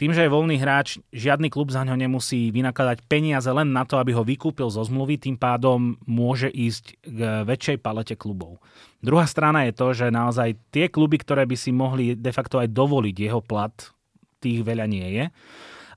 tým, 0.00 0.16
že 0.16 0.24
je 0.24 0.32
voľný 0.32 0.56
hráč, 0.56 0.96
žiadny 1.12 1.52
klub 1.52 1.68
za 1.68 1.84
ňo 1.84 1.92
nemusí 1.92 2.48
vynakladať 2.48 3.04
peniaze 3.04 3.52
len 3.52 3.68
na 3.68 3.84
to, 3.84 4.00
aby 4.00 4.16
ho 4.16 4.24
vykúpil 4.24 4.72
zo 4.72 4.80
zmluvy, 4.80 5.20
tým 5.20 5.36
pádom 5.36 6.00
môže 6.08 6.48
ísť 6.48 7.04
k 7.04 7.44
väčšej 7.44 7.84
palete 7.84 8.16
klubov. 8.16 8.64
Druhá 9.04 9.28
strana 9.28 9.68
je 9.68 9.76
to, 9.76 9.92
že 9.92 10.08
naozaj 10.08 10.56
tie 10.72 10.88
kluby, 10.88 11.20
ktoré 11.20 11.44
by 11.44 11.52
si 11.52 11.68
mohli 11.68 12.16
de 12.16 12.32
facto 12.32 12.56
aj 12.56 12.72
dovoliť 12.72 13.16
jeho 13.28 13.44
plat, 13.44 13.76
tých 14.40 14.64
veľa 14.64 14.88
nie 14.88 15.08
je. 15.20 15.24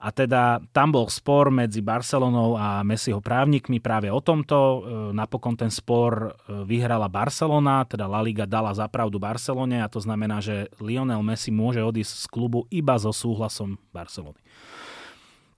A 0.03 0.11
teda 0.11 0.59
tam 0.75 0.91
bol 0.91 1.07
spor 1.07 1.47
medzi 1.47 1.79
Barcelonou 1.79 2.59
a 2.59 2.83
Messiho 2.83 3.23
právnikmi 3.23 3.79
práve 3.79 4.11
o 4.11 4.19
tomto. 4.19 4.59
E, 4.59 4.79
napokon 5.15 5.55
ten 5.55 5.71
spor 5.71 6.27
e, 6.27 6.59
vyhrala 6.67 7.07
Barcelona, 7.07 7.87
teda 7.87 8.03
La 8.11 8.19
Liga 8.19 8.43
dala 8.43 8.75
zapravdu 8.75 9.15
Barcelone 9.15 9.79
a 9.79 9.87
to 9.87 10.03
znamená, 10.03 10.43
že 10.43 10.67
Lionel 10.83 11.23
Messi 11.23 11.55
môže 11.55 11.79
odísť 11.79 12.19
z 12.19 12.25
klubu 12.27 12.67
iba 12.67 12.99
so 12.99 13.15
súhlasom 13.15 13.79
Barcelony. 13.95 14.43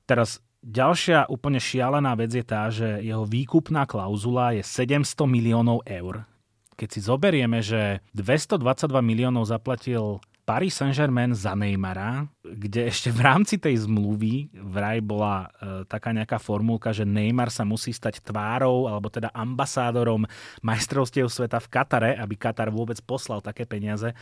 Teraz 0.05 0.37
ďalšia 0.61 1.25
úplne 1.25 1.57
šialená 1.57 2.13
vec 2.13 2.29
je 2.29 2.45
tá, 2.45 2.69
že 2.69 3.01
jeho 3.01 3.25
výkupná 3.25 3.89
klauzula 3.89 4.53
je 4.53 4.61
700 4.61 5.25
miliónov 5.25 5.81
eur. 5.89 6.29
Keď 6.77 6.89
si 6.93 6.99
zoberieme, 7.01 7.65
že 7.65 8.05
222 8.13 8.61
miliónov 9.01 9.49
zaplatil 9.49 10.21
Paris 10.45 10.77
Saint-Germain 10.77 11.33
za 11.33 11.57
Neymara, 11.57 12.29
kde 12.45 12.85
ešte 12.85 13.09
v 13.09 13.25
rámci 13.25 13.57
tej 13.57 13.89
zmluvy 13.89 14.53
vraj 14.53 15.01
bola 15.01 15.49
e, 15.49 15.83
taká 15.89 16.13
nejaká 16.13 16.37
formulka, 16.37 16.93
že 16.93 17.01
Neymar 17.01 17.49
sa 17.49 17.65
musí 17.65 17.89
stať 17.89 18.21
tvárou 18.21 18.85
alebo 18.85 19.09
teda 19.09 19.33
ambasádorom 19.33 20.29
majstrovstiev 20.61 21.33
sveta 21.33 21.57
v 21.57 21.71
Katare, 21.73 22.11
aby 22.13 22.37
Katar 22.37 22.69
vôbec 22.69 23.01
poslal 23.01 23.41
také 23.41 23.65
peniaze 23.65 24.13
e, 24.13 24.15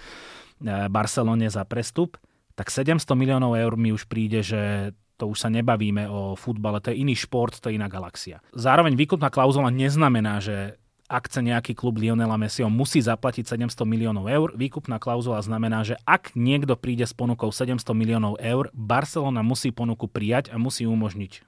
Barcelone 0.87 1.51
za 1.51 1.67
prestup, 1.67 2.15
tak 2.55 2.71
700 2.71 3.03
miliónov 3.19 3.59
eur 3.59 3.75
mi 3.75 3.91
už 3.91 4.07
príde, 4.07 4.39
že 4.39 4.95
to 5.19 5.27
už 5.27 5.43
sa 5.43 5.49
nebavíme 5.51 6.07
o 6.09 6.39
futbale, 6.39 6.79
to 6.79 6.89
je 6.89 7.03
iný 7.03 7.19
šport, 7.19 7.53
to 7.59 7.69
je 7.69 7.77
iná 7.77 7.91
galaxia. 7.91 8.39
Zároveň 8.55 8.95
výkupná 8.97 9.27
klauzula 9.27 9.69
neznamená, 9.69 10.39
že 10.41 10.79
ak 11.13 11.29
chce 11.29 11.45
nejaký 11.45 11.77
klub 11.77 12.01
Lionela 12.01 12.41
Messiho, 12.41 12.73
musí 12.73 12.97
zaplatiť 12.97 13.45
700 13.45 13.85
miliónov 13.85 14.25
eur. 14.25 14.49
Výkupná 14.57 14.97
klauzula 14.97 15.45
znamená, 15.45 15.85
že 15.85 15.93
ak 16.09 16.33
niekto 16.33 16.73
príde 16.73 17.05
s 17.05 17.13
ponukou 17.13 17.53
700 17.53 17.85
miliónov 17.93 18.41
eur, 18.41 18.73
Barcelona 18.73 19.45
musí 19.45 19.69
ponuku 19.69 20.09
prijať 20.09 20.49
a 20.49 20.57
musí 20.57 20.89
umožniť 20.89 21.45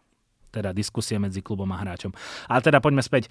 teda 0.54 0.70
diskusie 0.72 1.18
medzi 1.18 1.42
klubom 1.42 1.68
a 1.74 1.82
hráčom. 1.82 2.14
Ale 2.48 2.62
teda 2.62 2.78
poďme 2.80 3.02
späť. 3.02 3.28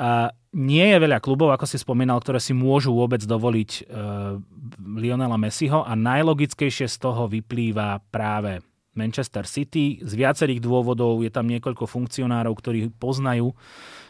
Uh, 0.00 0.32
nie 0.56 0.88
je 0.88 0.96
veľa 0.96 1.20
klubov, 1.20 1.52
ako 1.52 1.68
si 1.68 1.76
spomínal, 1.76 2.16
ktoré 2.16 2.40
si 2.40 2.56
môžu 2.56 2.96
vôbec 2.96 3.20
dovoliť 3.20 3.70
uh, 3.84 4.40
Lionela 4.80 5.36
Messiho 5.36 5.84
a 5.84 5.92
najlogickejšie 5.92 6.88
z 6.88 6.96
toho 6.96 7.28
vyplýva 7.28 8.00
práve 8.08 8.64
Manchester 8.96 9.44
City. 9.44 10.00
Z 10.00 10.16
viacerých 10.16 10.64
dôvodov 10.64 11.20
je 11.20 11.28
tam 11.28 11.44
niekoľko 11.44 11.84
funkcionárov, 11.84 12.56
ktorí 12.56 12.88
poznajú 12.96 13.52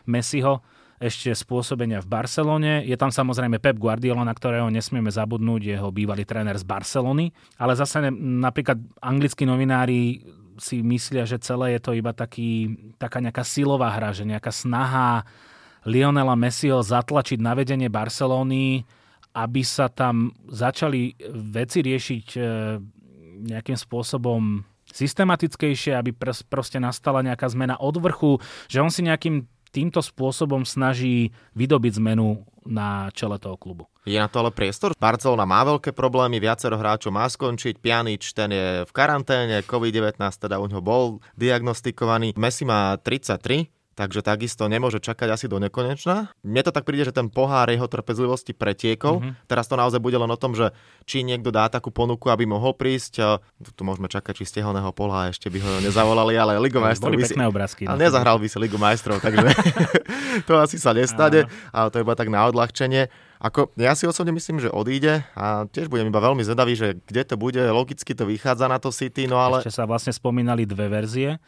Messiho 0.06 0.62
ešte 1.02 1.34
spôsobenia 1.34 1.98
v 1.98 2.06
Barcelone. 2.06 2.86
Je 2.86 2.94
tam 2.94 3.10
samozrejme 3.10 3.58
Pep 3.58 3.74
Guardiola, 3.74 4.22
na 4.22 4.30
ktorého 4.30 4.70
nesmieme 4.70 5.10
zabudnúť, 5.10 5.74
jeho 5.74 5.90
bývalý 5.90 6.22
tréner 6.22 6.54
z 6.54 6.62
Barcelony. 6.62 7.34
Ale 7.58 7.74
zase 7.74 8.06
napríklad 8.14 8.78
anglickí 9.02 9.42
novinári 9.42 10.22
si 10.62 10.78
myslia, 10.86 11.26
že 11.26 11.42
celé 11.42 11.74
je 11.74 11.80
to 11.82 11.92
iba 11.98 12.14
taký, 12.14 12.78
taká 13.02 13.18
nejaká 13.18 13.42
silová 13.42 13.90
hra, 13.90 14.14
že 14.14 14.22
nejaká 14.22 14.54
snaha 14.54 15.26
Lionela 15.82 16.38
Messiho 16.38 16.78
zatlačiť 16.78 17.42
na 17.42 17.58
vedenie 17.58 17.90
Barcelóny, 17.90 18.86
aby 19.34 19.62
sa 19.66 19.90
tam 19.90 20.30
začali 20.46 21.18
veci 21.50 21.82
riešiť 21.82 22.26
e, 22.36 22.40
nejakým 23.50 23.74
spôsobom 23.74 24.62
systematickejšie, 24.92 25.96
aby 25.96 26.12
proste 26.46 26.76
nastala 26.76 27.24
nejaká 27.24 27.48
zmena 27.48 27.80
od 27.80 27.96
vrchu, 27.96 28.38
že 28.68 28.84
on 28.84 28.92
si 28.92 29.02
nejakým 29.02 29.48
týmto 29.72 30.04
spôsobom 30.04 30.68
snaží 30.68 31.32
vydobiť 31.56 31.98
zmenu 31.98 32.44
na 32.62 33.10
čele 33.10 33.40
toho 33.42 33.58
klubu. 33.58 33.88
Je 34.06 34.18
na 34.18 34.26
to 34.26 34.42
ale 34.42 34.50
priestor? 34.54 34.94
Barcelona 34.98 35.46
má 35.46 35.62
veľké 35.66 35.94
problémy, 35.94 36.38
viacero 36.38 36.78
hráčov 36.78 37.14
má 37.14 37.26
skončiť, 37.26 37.78
Pjanič 37.78 38.34
ten 38.34 38.50
je 38.50 38.66
v 38.86 38.92
karanténe, 38.94 39.62
COVID-19 39.62 40.18
teda 40.18 40.58
u 40.58 40.66
ňoho 40.66 40.82
bol 40.82 41.04
diagnostikovaný, 41.38 42.34
Messi 42.34 42.66
má 42.66 42.98
33, 42.98 43.70
takže 43.92 44.24
takisto 44.24 44.64
nemôže 44.68 44.98
čakať 44.98 45.28
asi 45.36 45.46
do 45.48 45.60
nekonečna. 45.60 46.32
Mne 46.40 46.62
to 46.64 46.72
tak 46.72 46.88
príde, 46.88 47.08
že 47.08 47.14
ten 47.14 47.28
pohár 47.28 47.68
jeho 47.68 47.84
trpezlivosti 47.84 48.56
pretiekol. 48.56 49.20
Mm-hmm. 49.20 49.48
Teraz 49.48 49.68
to 49.68 49.76
naozaj 49.76 50.00
bude 50.00 50.16
len 50.16 50.28
o 50.28 50.38
tom, 50.38 50.56
že 50.56 50.72
či 51.04 51.20
niekto 51.22 51.52
dá 51.52 51.68
takú 51.68 51.92
ponuku, 51.92 52.32
aby 52.32 52.48
mohol 52.48 52.72
prísť. 52.72 53.40
Tu 53.60 53.82
môžeme 53.84 54.08
čakať, 54.08 54.42
či 54.42 54.44
stehoného 54.48 54.90
pola 54.96 55.28
ešte 55.28 55.52
by 55.52 55.58
ho 55.60 55.72
nezavolali, 55.84 56.34
ale 56.36 56.56
Ligu 56.60 56.80
majstrov 56.80 57.12
by 57.12 57.24
si... 57.24 57.36
obrázky. 57.36 57.82
Ale 57.84 58.00
nezahral 58.00 58.40
by 58.40 58.48
si 58.48 58.56
Ligu 58.56 58.80
majstrov, 58.80 59.20
takže 59.20 59.52
to 60.48 60.56
asi 60.56 60.80
sa 60.80 60.96
nestane, 60.96 61.44
ale 61.70 61.88
to 61.92 62.00
je 62.00 62.04
iba 62.04 62.16
tak 62.16 62.32
na 62.32 62.48
odľahčenie. 62.48 63.12
Ako, 63.42 63.74
ja 63.74 63.98
si 63.98 64.06
osobne 64.06 64.30
myslím, 64.30 64.62
že 64.62 64.70
odíde 64.70 65.26
a 65.34 65.66
tiež 65.66 65.90
budem 65.90 66.06
iba 66.06 66.22
veľmi 66.22 66.46
zvedavý, 66.46 66.78
že 66.78 67.02
kde 67.10 67.26
to 67.26 67.34
bude. 67.34 67.58
Logicky 67.58 68.14
to 68.14 68.22
vychádza 68.22 68.70
na 68.70 68.78
to 68.78 68.94
City, 68.94 69.26
no 69.26 69.42
ale... 69.42 69.66
Ešte 69.66 69.82
sa 69.82 69.84
vlastne 69.84 70.14
spomínali 70.14 70.62
dve 70.62 70.86
verzie 70.86 71.42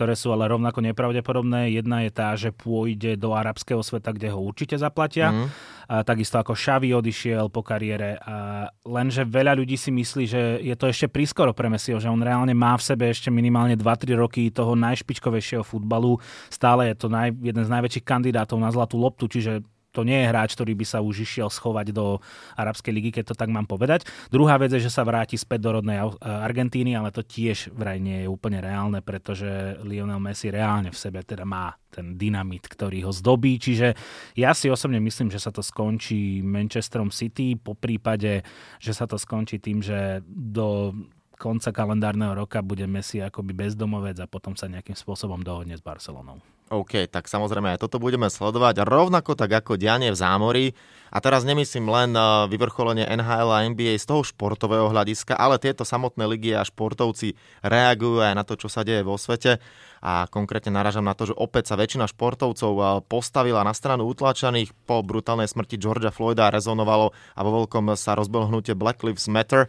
ktoré 0.00 0.16
sú 0.16 0.32
ale 0.32 0.48
rovnako 0.48 0.80
nepravdepodobné. 0.80 1.76
Jedna 1.76 2.00
je 2.08 2.10
tá, 2.10 2.32
že 2.32 2.56
pôjde 2.56 3.20
do 3.20 3.36
arabského 3.36 3.84
sveta, 3.84 4.16
kde 4.16 4.32
ho 4.32 4.40
určite 4.40 4.80
zaplatia. 4.80 5.28
Mm. 5.28 5.52
A 5.92 6.00
takisto 6.00 6.40
ako 6.40 6.56
Xavi 6.56 6.96
odišiel 6.96 7.52
po 7.52 7.60
kariére. 7.60 8.16
A 8.24 8.64
lenže 8.88 9.28
veľa 9.28 9.60
ľudí 9.60 9.76
si 9.76 9.92
myslí, 9.92 10.24
že 10.24 10.40
je 10.64 10.72
to 10.72 10.88
ešte 10.88 11.12
prískoro 11.12 11.52
pre 11.52 11.68
Messiho, 11.68 12.00
že 12.00 12.08
on 12.08 12.24
reálne 12.24 12.56
má 12.56 12.72
v 12.80 12.86
sebe 12.96 13.12
ešte 13.12 13.28
minimálne 13.28 13.76
2-3 13.76 14.16
roky 14.16 14.48
toho 14.48 14.72
najšpičkovejšieho 14.72 15.68
futbalu. 15.68 16.16
Stále 16.48 16.88
je 16.88 16.96
to 16.96 17.12
naj, 17.12 17.36
jeden 17.36 17.60
z 17.60 17.68
najväčších 17.68 18.06
kandidátov 18.08 18.56
na 18.56 18.72
zlatú 18.72 18.96
loptu, 18.96 19.28
čiže 19.28 19.60
to 19.90 20.06
nie 20.06 20.22
je 20.22 20.30
hráč, 20.30 20.54
ktorý 20.54 20.78
by 20.78 20.86
sa 20.86 21.02
už 21.02 21.26
išiel 21.26 21.50
schovať 21.50 21.90
do 21.90 22.22
Arabskej 22.54 22.94
ligy, 22.94 23.10
keď 23.10 23.34
to 23.34 23.34
tak 23.34 23.50
mám 23.50 23.66
povedať. 23.66 24.06
Druhá 24.30 24.54
vec 24.54 24.70
je, 24.70 24.86
že 24.86 24.94
sa 24.94 25.02
vráti 25.02 25.34
späť 25.34 25.66
do 25.66 25.70
rodnej 25.82 25.98
Argentíny, 26.22 26.94
ale 26.94 27.10
to 27.10 27.26
tiež 27.26 27.74
vraj 27.74 27.98
nie 27.98 28.22
je 28.22 28.28
úplne 28.30 28.62
reálne, 28.62 29.02
pretože 29.02 29.82
Lionel 29.82 30.22
Messi 30.22 30.46
reálne 30.48 30.94
v 30.94 30.98
sebe 30.98 31.26
teda 31.26 31.42
má 31.42 31.74
ten 31.90 32.14
dynamit, 32.14 32.70
ktorý 32.70 33.10
ho 33.10 33.12
zdobí. 33.12 33.58
Čiže 33.58 33.98
ja 34.38 34.54
si 34.54 34.70
osobne 34.70 35.02
myslím, 35.02 35.26
že 35.26 35.42
sa 35.42 35.50
to 35.50 35.58
skončí 35.58 36.38
Manchesterom 36.38 37.10
City, 37.10 37.58
po 37.58 37.74
prípade, 37.74 38.46
že 38.78 38.92
sa 38.94 39.10
to 39.10 39.18
skončí 39.18 39.58
tým, 39.58 39.82
že 39.82 40.22
do 40.26 40.94
konca 41.34 41.72
kalendárneho 41.72 42.36
roka 42.36 42.62
bude 42.62 42.86
Messi 42.86 43.18
akoby 43.18 43.56
bezdomovec 43.56 44.22
a 44.22 44.30
potom 44.30 44.54
sa 44.54 44.70
nejakým 44.70 44.94
spôsobom 44.94 45.42
dohodne 45.42 45.74
s 45.74 45.82
Barcelonou. 45.82 46.38
OK, 46.70 47.10
tak 47.10 47.26
samozrejme 47.26 47.74
aj 47.74 47.82
toto 47.82 47.98
budeme 47.98 48.30
sledovať, 48.30 48.86
rovnako 48.86 49.34
tak 49.34 49.50
ako 49.50 49.74
dianie 49.74 50.14
v 50.14 50.20
zámorí. 50.22 50.66
A 51.10 51.18
teraz 51.18 51.42
nemyslím 51.42 51.90
len 51.90 52.14
eh, 52.14 52.22
vyvrcholenie 52.46 53.10
NHL 53.10 53.50
a 53.50 53.66
NBA 53.66 53.98
z 53.98 54.06
toho 54.06 54.22
športového 54.22 54.86
hľadiska, 54.86 55.34
ale 55.34 55.58
tieto 55.58 55.82
samotné 55.82 56.30
ligy 56.30 56.54
a 56.54 56.62
športovci 56.62 57.34
reagujú 57.66 58.22
aj 58.22 58.38
na 58.38 58.46
to, 58.46 58.54
čo 58.54 58.70
sa 58.70 58.86
deje 58.86 59.02
vo 59.02 59.18
svete. 59.18 59.58
A 59.98 60.30
konkrétne 60.30 60.70
naražam 60.70 61.02
na 61.02 61.18
to, 61.18 61.34
že 61.34 61.34
opäť 61.34 61.74
sa 61.74 61.74
väčšina 61.74 62.06
športovcov 62.06 62.72
eh, 62.78 62.86
postavila 63.02 63.66
na 63.66 63.74
stranu 63.74 64.06
utlačaných 64.06 64.70
po 64.86 65.02
brutálnej 65.02 65.50
smrti 65.50 65.74
Georgia 65.74 66.14
Floyda 66.14 66.54
rezonovalo 66.54 67.10
a 67.10 67.40
vo 67.42 67.50
veľkom 67.66 67.98
sa 67.98 68.14
rozbehlo 68.14 68.46
hnutie 68.46 68.78
Black 68.78 69.02
Lives 69.02 69.26
Matter. 69.26 69.66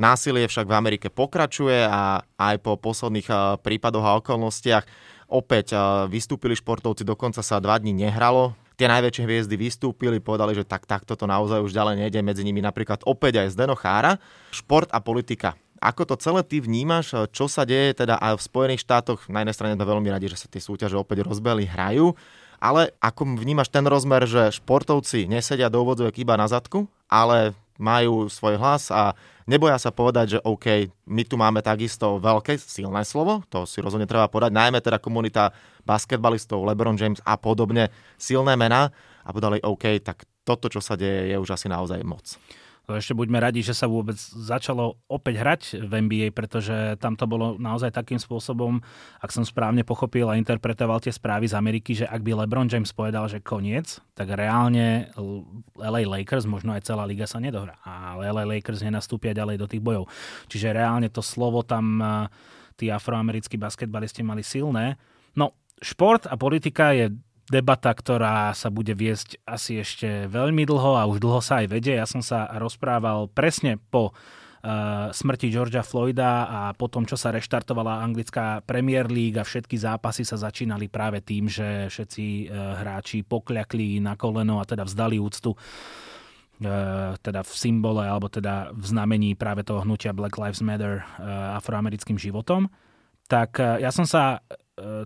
Násilie 0.00 0.48
však 0.48 0.64
v 0.64 0.72
Amerike 0.72 1.12
pokračuje 1.12 1.84
a 1.84 2.24
aj 2.40 2.56
po 2.64 2.80
posledných 2.80 3.28
eh, 3.28 3.36
prípadoch 3.60 4.04
a 4.08 4.16
okolnostiach 4.24 5.19
Opäť 5.30 5.78
vystúpili 6.10 6.58
športovci, 6.58 7.06
dokonca 7.06 7.38
sa 7.38 7.62
dva 7.62 7.78
dní 7.78 7.94
nehralo. 7.94 8.58
Tie 8.74 8.90
najväčšie 8.90 9.22
hviezdy 9.28 9.54
vystúpili, 9.54 10.18
povedali, 10.18 10.58
že 10.58 10.66
tak 10.66 10.90
takto 10.90 11.14
to 11.14 11.30
naozaj 11.30 11.62
už 11.62 11.70
ďalej 11.70 12.02
nejde. 12.02 12.18
Medzi 12.18 12.42
nimi 12.42 12.58
napríklad 12.58 13.06
opäť 13.06 13.46
aj 13.46 13.54
Zdeno 13.54 13.78
Chára. 13.78 14.18
Šport 14.50 14.90
a 14.90 14.98
politika. 14.98 15.54
Ako 15.78 16.04
to 16.04 16.18
celé 16.18 16.42
ty 16.44 16.60
vnímaš, 16.60 17.14
čo 17.32 17.48
sa 17.48 17.64
deje 17.64 17.96
teda 17.96 18.20
aj 18.20 18.36
v 18.36 18.46
Spojených 18.52 18.84
štátoch? 18.84 19.30
Na 19.32 19.40
jednej 19.40 19.56
strane 19.56 19.78
to 19.80 19.86
veľmi 19.86 20.12
radi, 20.12 20.28
že 20.28 20.36
sa 20.36 20.48
tie 20.50 20.60
súťaže 20.60 20.92
opäť 20.98 21.24
rozbehli, 21.24 21.64
hrajú, 21.64 22.12
ale 22.60 22.92
ako 23.00 23.40
vnímaš 23.40 23.72
ten 23.72 23.88
rozmer, 23.88 24.28
že 24.28 24.52
športovci 24.60 25.24
nesedia 25.24 25.72
do 25.72 25.80
úvodzovek 25.80 26.20
iba 26.20 26.36
na 26.36 26.44
zadku, 26.50 26.84
ale 27.08 27.56
majú 27.80 28.28
svoj 28.28 28.60
hlas 28.60 28.92
a 28.92 29.16
neboja 29.50 29.74
sa 29.82 29.90
povedať, 29.90 30.38
že 30.38 30.42
OK, 30.46 30.94
my 31.10 31.22
tu 31.26 31.34
máme 31.34 31.58
takisto 31.58 32.22
veľké, 32.22 32.54
silné 32.54 33.02
slovo, 33.02 33.42
to 33.50 33.66
si 33.66 33.82
rozhodne 33.82 34.06
treba 34.06 34.30
povedať, 34.30 34.54
najmä 34.54 34.78
teda 34.78 35.02
komunita 35.02 35.50
basketbalistov, 35.82 36.62
LeBron 36.62 36.94
James 36.94 37.18
a 37.26 37.34
podobne, 37.34 37.90
silné 38.14 38.54
mená 38.54 38.94
a 39.26 39.28
povedali 39.34 39.58
OK, 39.66 39.98
tak 40.06 40.22
toto, 40.46 40.70
čo 40.70 40.78
sa 40.78 40.94
deje, 40.94 41.34
je 41.34 41.36
už 41.36 41.58
asi 41.58 41.66
naozaj 41.66 41.98
moc. 42.06 42.38
Ešte 42.96 43.14
buďme 43.14 43.38
radi, 43.38 43.60
že 43.60 43.76
sa 43.76 43.86
vôbec 43.86 44.16
začalo 44.18 44.98
opäť 45.06 45.34
hrať 45.38 45.62
v 45.84 45.92
NBA, 46.02 46.26
pretože 46.32 46.96
tam 46.98 47.14
to 47.14 47.28
bolo 47.28 47.60
naozaj 47.60 47.94
takým 47.94 48.18
spôsobom, 48.18 48.80
ak 49.20 49.30
som 49.30 49.44
správne 49.44 49.86
pochopil 49.86 50.26
a 50.26 50.38
interpretoval 50.40 50.98
tie 50.98 51.14
správy 51.14 51.46
z 51.46 51.54
Ameriky, 51.54 51.92
že 51.94 52.06
ak 52.08 52.24
by 52.24 52.42
LeBron 52.44 52.66
James 52.66 52.90
povedal, 52.90 53.28
že 53.30 53.44
koniec, 53.44 54.00
tak 54.16 54.32
reálne 54.32 55.12
LA 55.76 56.08
Lakers, 56.08 56.48
možno 56.48 56.74
aj 56.74 56.88
celá 56.88 57.06
liga 57.06 57.28
sa 57.28 57.38
nedohrá. 57.38 57.78
Ale 57.84 58.32
LA 58.32 58.58
Lakers 58.58 58.82
nenastúpia 58.82 59.36
ďalej 59.36 59.56
do 59.60 59.66
tých 59.68 59.82
bojov. 59.84 60.10
Čiže 60.50 60.74
reálne 60.74 61.12
to 61.12 61.20
slovo 61.20 61.62
tam 61.62 62.00
eh, 62.00 62.08
tí 62.80 62.88
afroamerickí 62.88 63.60
basketbalisti 63.60 64.24
mali 64.24 64.40
silné. 64.40 64.96
No, 65.36 65.52
šport 65.84 66.24
a 66.24 66.34
politika 66.40 66.96
je 66.96 67.12
debata, 67.50 67.90
ktorá 67.90 68.54
sa 68.54 68.70
bude 68.70 68.94
viesť 68.94 69.42
asi 69.42 69.82
ešte 69.82 70.30
veľmi 70.30 70.62
dlho 70.62 70.94
a 70.94 71.04
už 71.10 71.18
dlho 71.18 71.42
sa 71.42 71.60
aj 71.60 71.66
vedie. 71.66 71.98
Ja 71.98 72.06
som 72.06 72.22
sa 72.22 72.46
rozprával 72.54 73.26
presne 73.26 73.74
po 73.90 74.14
uh, 74.14 75.10
smrti 75.10 75.50
Georgia 75.50 75.82
Floyda 75.82 76.46
a 76.46 76.60
po 76.78 76.86
tom, 76.86 77.02
čo 77.10 77.18
sa 77.18 77.34
reštartovala 77.34 78.06
anglická 78.06 78.62
Premier 78.62 79.10
League 79.10 79.34
a 79.34 79.42
všetky 79.42 79.74
zápasy 79.74 80.22
sa 80.22 80.38
začínali 80.38 80.86
práve 80.86 81.26
tým, 81.26 81.50
že 81.50 81.90
všetci 81.90 82.46
uh, 82.46 82.78
hráči 82.78 83.26
pokľakli 83.26 83.98
na 83.98 84.14
koleno 84.14 84.62
a 84.62 84.64
teda 84.64 84.86
vzdali 84.86 85.18
úctu 85.18 85.50
uh, 85.50 85.58
teda 87.18 87.42
v 87.42 87.52
symbole 87.52 88.06
alebo 88.06 88.30
teda 88.30 88.70
v 88.70 88.84
znamení 88.86 89.34
práve 89.34 89.66
toho 89.66 89.82
hnutia 89.82 90.14
Black 90.14 90.38
Lives 90.38 90.62
Matter 90.62 91.02
afroamerickým 91.58 92.14
životom. 92.14 92.70
Tak 93.26 93.62
ja 93.78 93.94
som 93.94 94.10
sa 94.10 94.42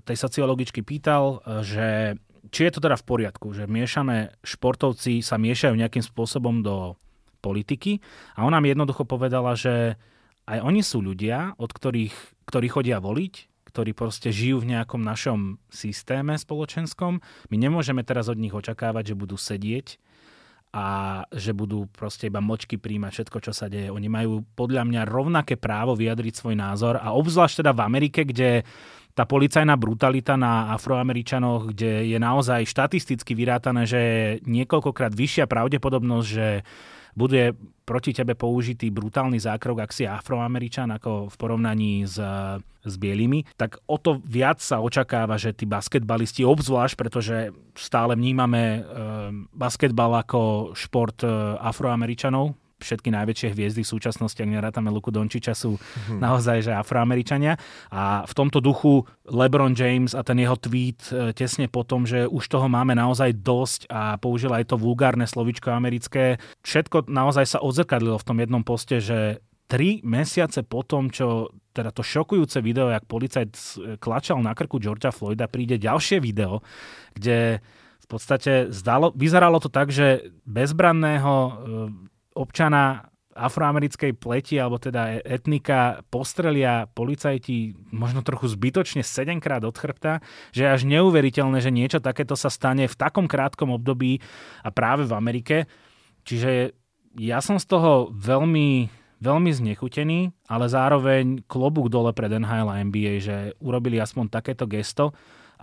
tej 0.09 0.17
sociologičky 0.17 0.81
pýtal, 0.81 1.45
že 1.61 2.17
či 2.51 2.69
je 2.69 2.73
to 2.73 2.81
teda 2.85 2.97
v 2.99 3.07
poriadku, 3.07 3.53
že 3.55 3.71
miešame, 3.71 4.35
športovci 4.45 5.25
sa 5.25 5.41
miešajú 5.41 5.75
nejakým 5.77 6.05
spôsobom 6.05 6.61
do 6.61 6.99
politiky 7.45 8.01
a 8.37 8.49
ona 8.49 8.61
mi 8.61 8.73
jednoducho 8.73 9.05
povedala, 9.05 9.53
že 9.53 10.01
aj 10.45 10.59
oni 10.61 10.81
sú 10.85 11.01
ľudia, 11.01 11.57
od 11.57 11.73
ktorých, 11.73 12.17
ktorí 12.49 12.67
chodia 12.69 13.01
voliť, 13.01 13.35
ktorí 13.69 13.91
proste 13.97 14.31
žijú 14.31 14.63
v 14.63 14.77
nejakom 14.77 15.03
našom 15.03 15.59
systéme 15.73 16.37
spoločenskom. 16.39 17.19
My 17.51 17.57
nemôžeme 17.57 18.07
teraz 18.07 18.31
od 18.31 18.39
nich 18.39 18.55
očakávať, 18.55 19.13
že 19.13 19.19
budú 19.19 19.35
sedieť 19.35 19.99
a 20.75 20.87
že 21.31 21.55
budú 21.55 21.87
proste 21.91 22.27
iba 22.27 22.43
močky 22.43 22.79
príjmať 22.79 23.11
všetko, 23.15 23.39
čo 23.47 23.53
sa 23.55 23.71
deje. 23.71 23.95
Oni 23.95 24.11
majú 24.11 24.43
podľa 24.59 24.83
mňa 24.87 25.03
rovnaké 25.07 25.55
právo 25.55 25.95
vyjadriť 25.95 26.35
svoj 26.35 26.59
názor 26.59 26.99
a 26.99 27.15
obzvlášť 27.15 27.63
teda 27.63 27.73
v 27.75 27.85
Amerike, 27.87 28.27
kde 28.27 28.67
tá 29.15 29.23
policajná 29.23 29.79
brutalita 29.79 30.35
na 30.35 30.75
afroameričanoch, 30.75 31.71
kde 31.71 32.11
je 32.11 32.19
naozaj 32.19 32.67
štatisticky 32.67 33.39
vyrátané, 33.39 33.87
že 33.87 33.99
je 33.99 34.23
niekoľkokrát 34.43 35.15
vyššia 35.15 35.47
pravdepodobnosť, 35.47 36.29
že 36.29 36.67
bude 37.15 37.55
proti 37.87 38.11
tebe 38.11 38.35
použitý 38.35 38.91
brutálny 38.91 39.39
zákrok, 39.39 39.87
ak 39.87 39.95
si 39.95 40.03
afroameričan, 40.03 40.91
ako 40.99 41.31
v 41.31 41.37
porovnaní 41.39 42.11
s, 42.11 42.19
s 42.83 42.95
bielými, 42.99 43.47
tak 43.55 43.79
o 43.87 44.03
to 44.03 44.19
viac 44.27 44.59
sa 44.59 44.83
očakáva, 44.83 45.39
že 45.39 45.55
tí 45.55 45.63
basketbalisti, 45.63 46.43
obzvlášť, 46.43 46.95
pretože 46.99 47.55
stále 47.79 48.19
vnímame 48.19 48.63
e, 48.63 48.81
basketbal 49.55 50.27
ako 50.27 50.75
šport 50.75 51.23
e, 51.23 51.31
afroameričanov, 51.63 52.59
všetky 52.85 53.09
najväčšie 53.09 53.57
hviezdy 53.57 53.81
v 53.81 53.93
súčasnosti, 53.97 54.37
ak 54.37 54.51
nerátame 54.53 54.93
Luku 54.93 55.09
Dončiča, 55.09 55.57
sú 55.57 55.81
hmm. 55.81 56.21
naozaj 56.21 56.69
že 56.69 56.73
afroameričania. 56.77 57.57
A 57.89 58.29
v 58.29 58.33
tomto 58.37 58.61
duchu 58.61 59.09
LeBron 59.25 59.73
James 59.73 60.13
a 60.13 60.21
ten 60.21 60.37
jeho 60.37 60.61
tweet 60.61 61.09
e, 61.09 61.33
tesne 61.33 61.67
po 61.73 61.83
tom, 61.83 62.05
že 62.05 62.29
už 62.29 62.45
toho 62.45 62.69
máme 62.69 62.93
naozaj 62.93 63.41
dosť 63.41 63.89
a 63.89 64.21
použil 64.21 64.53
aj 64.53 64.71
to 64.71 64.77
vulgárne 64.77 65.25
slovičko 65.25 65.73
americké, 65.73 66.37
všetko 66.61 67.09
naozaj 67.09 67.57
sa 67.57 67.59
odzrkadlilo 67.65 68.21
v 68.21 68.27
tom 68.29 68.37
jednom 68.37 68.63
poste, 68.63 69.01
že 69.01 69.41
tri 69.65 70.05
mesiace 70.05 70.61
po 70.61 70.85
tom, 70.85 71.09
čo 71.09 71.49
teda 71.75 71.91
to 71.91 72.05
šokujúce 72.07 72.63
video, 72.63 72.93
jak 72.93 73.09
policajt 73.09 73.51
klačal 73.99 74.39
na 74.39 74.55
krku 74.55 74.79
Georgia 74.79 75.11
Floyda, 75.11 75.51
príde 75.51 75.81
ďalšie 75.81 76.23
video, 76.23 76.63
kde 77.17 77.59
v 78.05 78.07
podstate 78.07 78.69
zdalo, 78.69 79.11
vyzeralo 79.17 79.57
to 79.59 79.73
tak, 79.73 79.89
že 79.89 80.29
bezbranného 80.45 81.35
e, 81.35 81.53
občana 82.35 83.15
afroamerickej 83.35 84.15
pleti 84.15 84.57
alebo 84.63 84.79
teda 84.79 85.19
etnika 85.27 86.07
postrelia 86.07 86.87
policajti 86.87 87.75
možno 87.91 88.23
trochu 88.23 88.47
zbytočne 88.47 89.03
7 89.03 89.43
krát 89.43 89.67
od 89.67 89.75
chrbta, 89.75 90.23
že 90.55 90.65
je 90.65 90.71
až 90.71 90.83
neuveriteľné, 90.87 91.59
že 91.59 91.75
niečo 91.75 91.99
takéto 91.99 92.39
sa 92.39 92.47
stane 92.47 92.87
v 92.87 92.95
takom 92.95 93.27
krátkom 93.27 93.75
období 93.75 94.23
a 94.63 94.71
práve 94.71 95.03
v 95.03 95.13
Amerike. 95.19 95.57
Čiže 96.23 96.79
ja 97.19 97.43
som 97.43 97.59
z 97.59 97.67
toho 97.67 98.15
veľmi, 98.15 98.87
veľmi 99.19 99.51
znechutený, 99.51 100.31
ale 100.47 100.71
zároveň 100.71 101.43
klobúk 101.51 101.91
dole 101.91 102.15
pred 102.15 102.31
NHL 102.39 102.71
a 102.71 102.81
NBA, 102.87 103.15
že 103.19 103.37
urobili 103.59 103.99
aspoň 103.99 104.31
takéto 104.31 104.71
gesto 104.71 105.11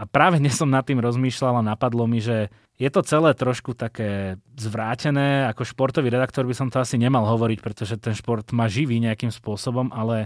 a 0.02 0.10
práve 0.10 0.42
dnes 0.42 0.58
som 0.58 0.66
nad 0.66 0.82
tým 0.82 0.98
rozmýšľal 0.98 1.62
a 1.62 1.68
napadlo 1.78 2.10
mi, 2.10 2.18
že 2.18 2.50
je 2.82 2.90
to 2.90 3.06
celé 3.06 3.38
trošku 3.38 3.78
také 3.78 4.42
zvrátené. 4.58 5.46
Ako 5.54 5.62
športový 5.62 6.10
redaktor 6.10 6.50
by 6.50 6.58
som 6.58 6.74
to 6.74 6.82
asi 6.82 6.98
nemal 6.98 7.22
hovoriť, 7.30 7.62
pretože 7.62 8.02
ten 8.02 8.18
šport 8.18 8.50
ma 8.50 8.66
živí 8.66 8.98
nejakým 8.98 9.30
spôsobom, 9.30 9.94
ale 9.94 10.26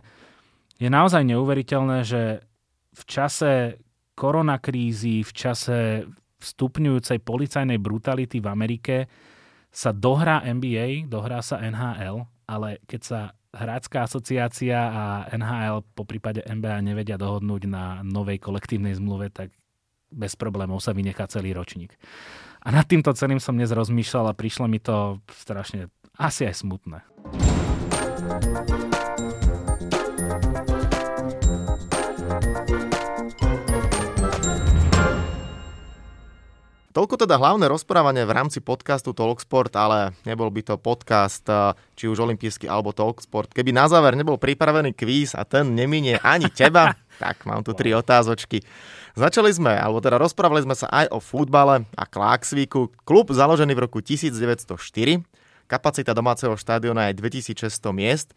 je 0.79 0.87
naozaj 0.87 1.27
neuveriteľné, 1.27 2.07
že 2.07 2.47
v 2.95 3.03
čase 3.03 3.83
koronakrízy, 4.15 5.27
v 5.27 5.31
čase 5.35 6.07
stupňujúcej 6.39 7.19
policajnej 7.19 7.75
brutality 7.75 8.39
v 8.39 8.47
Amerike 8.47 8.95
sa 9.75 9.91
dohrá 9.91 10.39
NBA, 10.39 11.11
dohrá 11.11 11.43
sa 11.43 11.59
NHL, 11.59 12.23
ale 12.47 12.79
keď 12.87 13.01
sa 13.03 13.19
hráčská 13.51 14.07
asociácia 14.07 14.79
a 14.79 15.03
NHL, 15.35 15.83
po 15.91 16.07
prípade 16.07 16.47
NBA 16.47 16.79
nevedia 16.79 17.19
dohodnúť 17.19 17.67
na 17.67 17.99
novej 18.07 18.39
kolektívnej 18.39 18.95
zmluve, 18.95 19.27
tak 19.35 19.51
bez 20.15 20.39
problémov 20.39 20.79
sa 20.79 20.95
vynechá 20.95 21.27
celý 21.27 21.51
ročník. 21.51 21.91
A 22.65 22.71
nad 22.73 22.87
týmto 22.87 23.13
celým 23.13 23.37
som 23.43 23.53
dnes 23.53 23.69
rozmýšľal 23.69 24.31
a 24.31 24.37
prišlo 24.37 24.65
mi 24.65 24.79
to 24.79 25.19
strašne 25.35 25.91
asi 26.15 26.47
aj 26.47 26.55
smutné. 26.63 27.03
Toľko 36.95 37.27
teda 37.27 37.35
hlavné 37.35 37.67
rozprávanie 37.67 38.23
v 38.23 38.31
rámci 38.31 38.63
podcastu 38.63 39.11
Talksport, 39.11 39.67
ale 39.75 40.15
nebol 40.23 40.47
by 40.47 40.63
to 40.63 40.75
podcast 40.79 41.43
eh, 41.51 41.75
či 41.91 42.07
už 42.07 42.23
olimpijský 42.23 42.71
alebo 42.71 42.95
Talksport. 42.95 43.51
Keby 43.51 43.75
na 43.75 43.91
záver 43.91 44.15
nebol 44.15 44.39
pripravený 44.39 44.95
kvíz 44.95 45.35
a 45.35 45.43
ten 45.43 45.75
neminie 45.75 46.15
ani 46.23 46.47
teba, 46.47 46.95
tak 47.19 47.43
mám 47.43 47.67
tu 47.67 47.75
tri 47.75 47.91
otázočky. 47.91 48.63
Začali 49.11 49.51
sme, 49.51 49.75
alebo 49.75 49.99
teda 49.99 50.15
rozprávali 50.15 50.63
sme 50.63 50.71
sa 50.71 50.87
aj 50.87 51.11
o 51.11 51.19
futbale 51.19 51.83
a 51.99 52.07
Kláksvíku. 52.07 52.87
Klub 53.03 53.27
založený 53.27 53.75
v 53.75 53.91
roku 53.91 53.99
1904, 53.99 54.55
kapacita 55.67 56.15
domáceho 56.15 56.55
štádiona 56.55 57.11
je 57.11 57.19
2600 57.19 57.91
miest. 57.91 58.31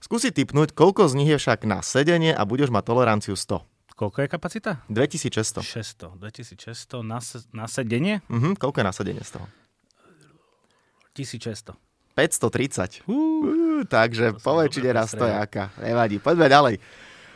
Skúsi 0.00 0.32
typnúť, 0.32 0.72
koľko 0.72 1.04
z 1.04 1.20
nich 1.20 1.28
je 1.28 1.36
však 1.36 1.68
na 1.68 1.84
sedenie 1.84 2.32
a 2.32 2.48
budeš 2.48 2.72
mať 2.72 2.80
toleranciu 2.80 3.36
100 3.36 3.60
Koľko 4.00 4.24
je 4.24 4.28
kapacita? 4.32 4.70
2600. 4.88 5.60
600. 5.60 6.16
2600 6.16 7.04
na, 7.04 7.20
na 7.52 7.68
sedenie? 7.68 8.24
Mhm, 8.32 8.56
koľko 8.56 8.80
je 8.80 8.86
nasadenie 8.88 9.20
z 9.20 9.36
toho? 9.36 9.44
1600. 11.12 11.76
530. 12.16 13.04
Uh, 13.04 13.84
takže 13.84 14.40
po 14.40 14.56
väčšine 14.56 14.90
raz 14.96 15.12
to 15.12 15.28
jaká. 15.28 15.68
Nevadí, 15.76 16.16
poďme 16.16 16.48
ďalej. 16.48 16.74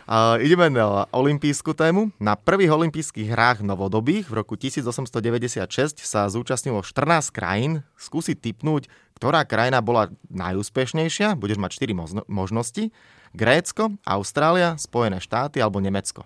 Uh, 0.04 0.36
ideme 0.40 0.72
na 0.72 1.04
olympijskú 1.12 1.76
tému. 1.76 2.12
Na 2.16 2.32
prvých 2.32 2.72
olympijských 2.72 3.28
hrách 3.28 3.60
novodobých 3.60 4.28
v 4.28 4.34
roku 4.36 4.56
1896 4.56 6.00
sa 6.00 6.28
zúčastnilo 6.32 6.80
14 6.80 7.28
krajín. 7.28 7.84
Skúsi 8.00 8.32
typnúť, 8.32 8.88
ktorá 9.20 9.44
krajina 9.44 9.84
bola 9.84 10.12
najúspešnejšia. 10.32 11.36
Budeš 11.36 11.60
mať 11.60 11.70
4 11.76 11.92
možno- 11.92 12.24
možnosti. 12.24 12.88
Grécko, 13.36 13.96
Austrália, 14.04 14.80
Spojené 14.80 15.20
štáty 15.20 15.60
alebo 15.60 15.80
Nemecko. 15.80 16.24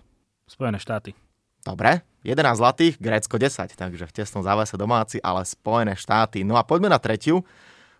Spojené 0.49 0.81
štáty. 0.81 1.13
Dobre, 1.61 2.01
11 2.25 2.57
zlatých, 2.57 2.93
Grécko 2.97 3.37
10, 3.37 3.77
takže 3.77 4.09
v 4.09 4.15
tesnom 4.15 4.41
závese 4.41 4.73
domáci, 4.75 5.21
ale 5.21 5.45
Spojené 5.45 5.93
štáty. 5.93 6.41
No 6.41 6.57
a 6.57 6.65
poďme 6.65 6.89
na 6.89 6.97
tretiu. 6.97 7.45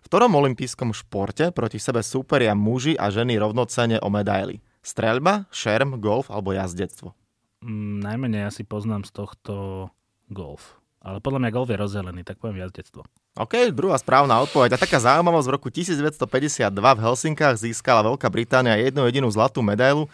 V 0.00 0.06
ktorom 0.08 0.32
olympijskom 0.32 0.96
športe 0.96 1.52
proti 1.52 1.76
sebe 1.76 2.00
súperia 2.00 2.56
muži 2.56 2.96
a 2.96 3.12
ženy 3.12 3.36
rovnocene 3.36 4.00
o 4.00 4.08
medaily? 4.08 4.58
Streľba, 4.80 5.44
šerm, 5.52 6.00
golf 6.00 6.32
alebo 6.32 6.56
jazdectvo? 6.56 7.12
Mm, 7.60 8.00
najmenej 8.00 8.48
asi 8.48 8.64
poznám 8.64 9.04
z 9.04 9.12
tohto 9.12 9.54
golf. 10.32 10.80
Ale 11.04 11.20
podľa 11.20 11.44
mňa 11.44 11.50
golf 11.52 11.68
je 11.68 11.80
rozdelený, 11.80 12.20
tak 12.24 12.40
poviem 12.40 12.64
jazdectvo. 12.64 13.04
OK, 13.36 13.72
druhá 13.72 13.96
správna 14.00 14.40
odpoveď. 14.44 14.76
A 14.76 14.80
taká 14.80 15.00
zaujímavosť, 15.00 15.46
v 15.48 15.54
roku 15.54 15.68
1952 15.68 16.72
v 16.72 17.00
Helsinkách 17.04 17.56
získala 17.60 18.04
Veľká 18.04 18.28
Británia 18.32 18.76
jednu 18.80 19.04
jedinú 19.08 19.28
zlatú 19.28 19.60
medailu. 19.60 20.08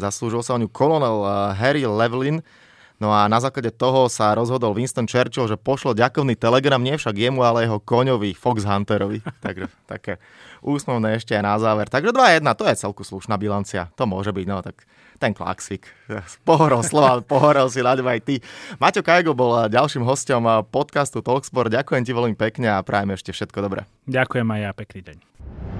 Zaslúžil 0.00 0.40
sa 0.40 0.56
o 0.56 0.60
ňu 0.60 0.72
kolonel 0.72 1.22
eh, 1.22 1.30
Harry 1.60 1.84
Levlin. 1.84 2.40
No 3.00 3.16
a 3.16 3.24
na 3.32 3.40
základe 3.40 3.72
toho 3.72 4.12
sa 4.12 4.36
rozhodol 4.36 4.76
Winston 4.76 5.08
Churchill, 5.08 5.48
že 5.48 5.56
pošlo 5.56 5.96
ďakovný 5.96 6.36
telegram, 6.36 6.76
nie 6.76 7.00
však 7.00 7.16
jemu, 7.16 7.40
ale 7.40 7.64
jeho 7.64 7.80
koňovi, 7.80 8.36
Fox 8.36 8.68
Hunterovi. 8.68 9.24
Takže 9.44 9.72
také 9.88 10.20
úsmovné 10.60 11.16
ešte 11.16 11.32
aj 11.32 11.44
na 11.44 11.56
záver. 11.56 11.88
Takže 11.88 12.12
2-1, 12.12 12.44
to 12.60 12.68
je 12.68 12.76
celku 12.76 13.00
slušná 13.00 13.40
bilancia. 13.40 13.88
To 13.96 14.04
môže 14.04 14.36
byť, 14.36 14.44
no 14.44 14.60
tak 14.60 14.84
ten 15.16 15.32
klaxvik. 15.32 15.88
Pohorol 16.48 16.84
slova, 16.84 17.24
pohorol 17.24 17.68
si 17.72 17.80
na 17.80 17.96
aj 17.96 18.20
ty. 18.24 18.40
Maťo 18.76 19.00
Kajgo 19.00 19.36
bol 19.36 19.68
ďalším 19.68 20.04
hostom 20.04 20.44
podcastu 20.68 21.24
Talksport. 21.24 21.72
Ďakujem 21.72 22.04
ti 22.04 22.12
veľmi 22.12 22.36
pekne 22.36 22.72
a 22.76 22.84
prajem 22.84 23.16
ešte 23.16 23.32
všetko 23.32 23.64
dobré. 23.64 23.88
Ďakujem 24.08 24.48
aj 24.48 24.60
ja, 24.60 24.70
pekný 24.72 25.00
deň. 25.04 25.79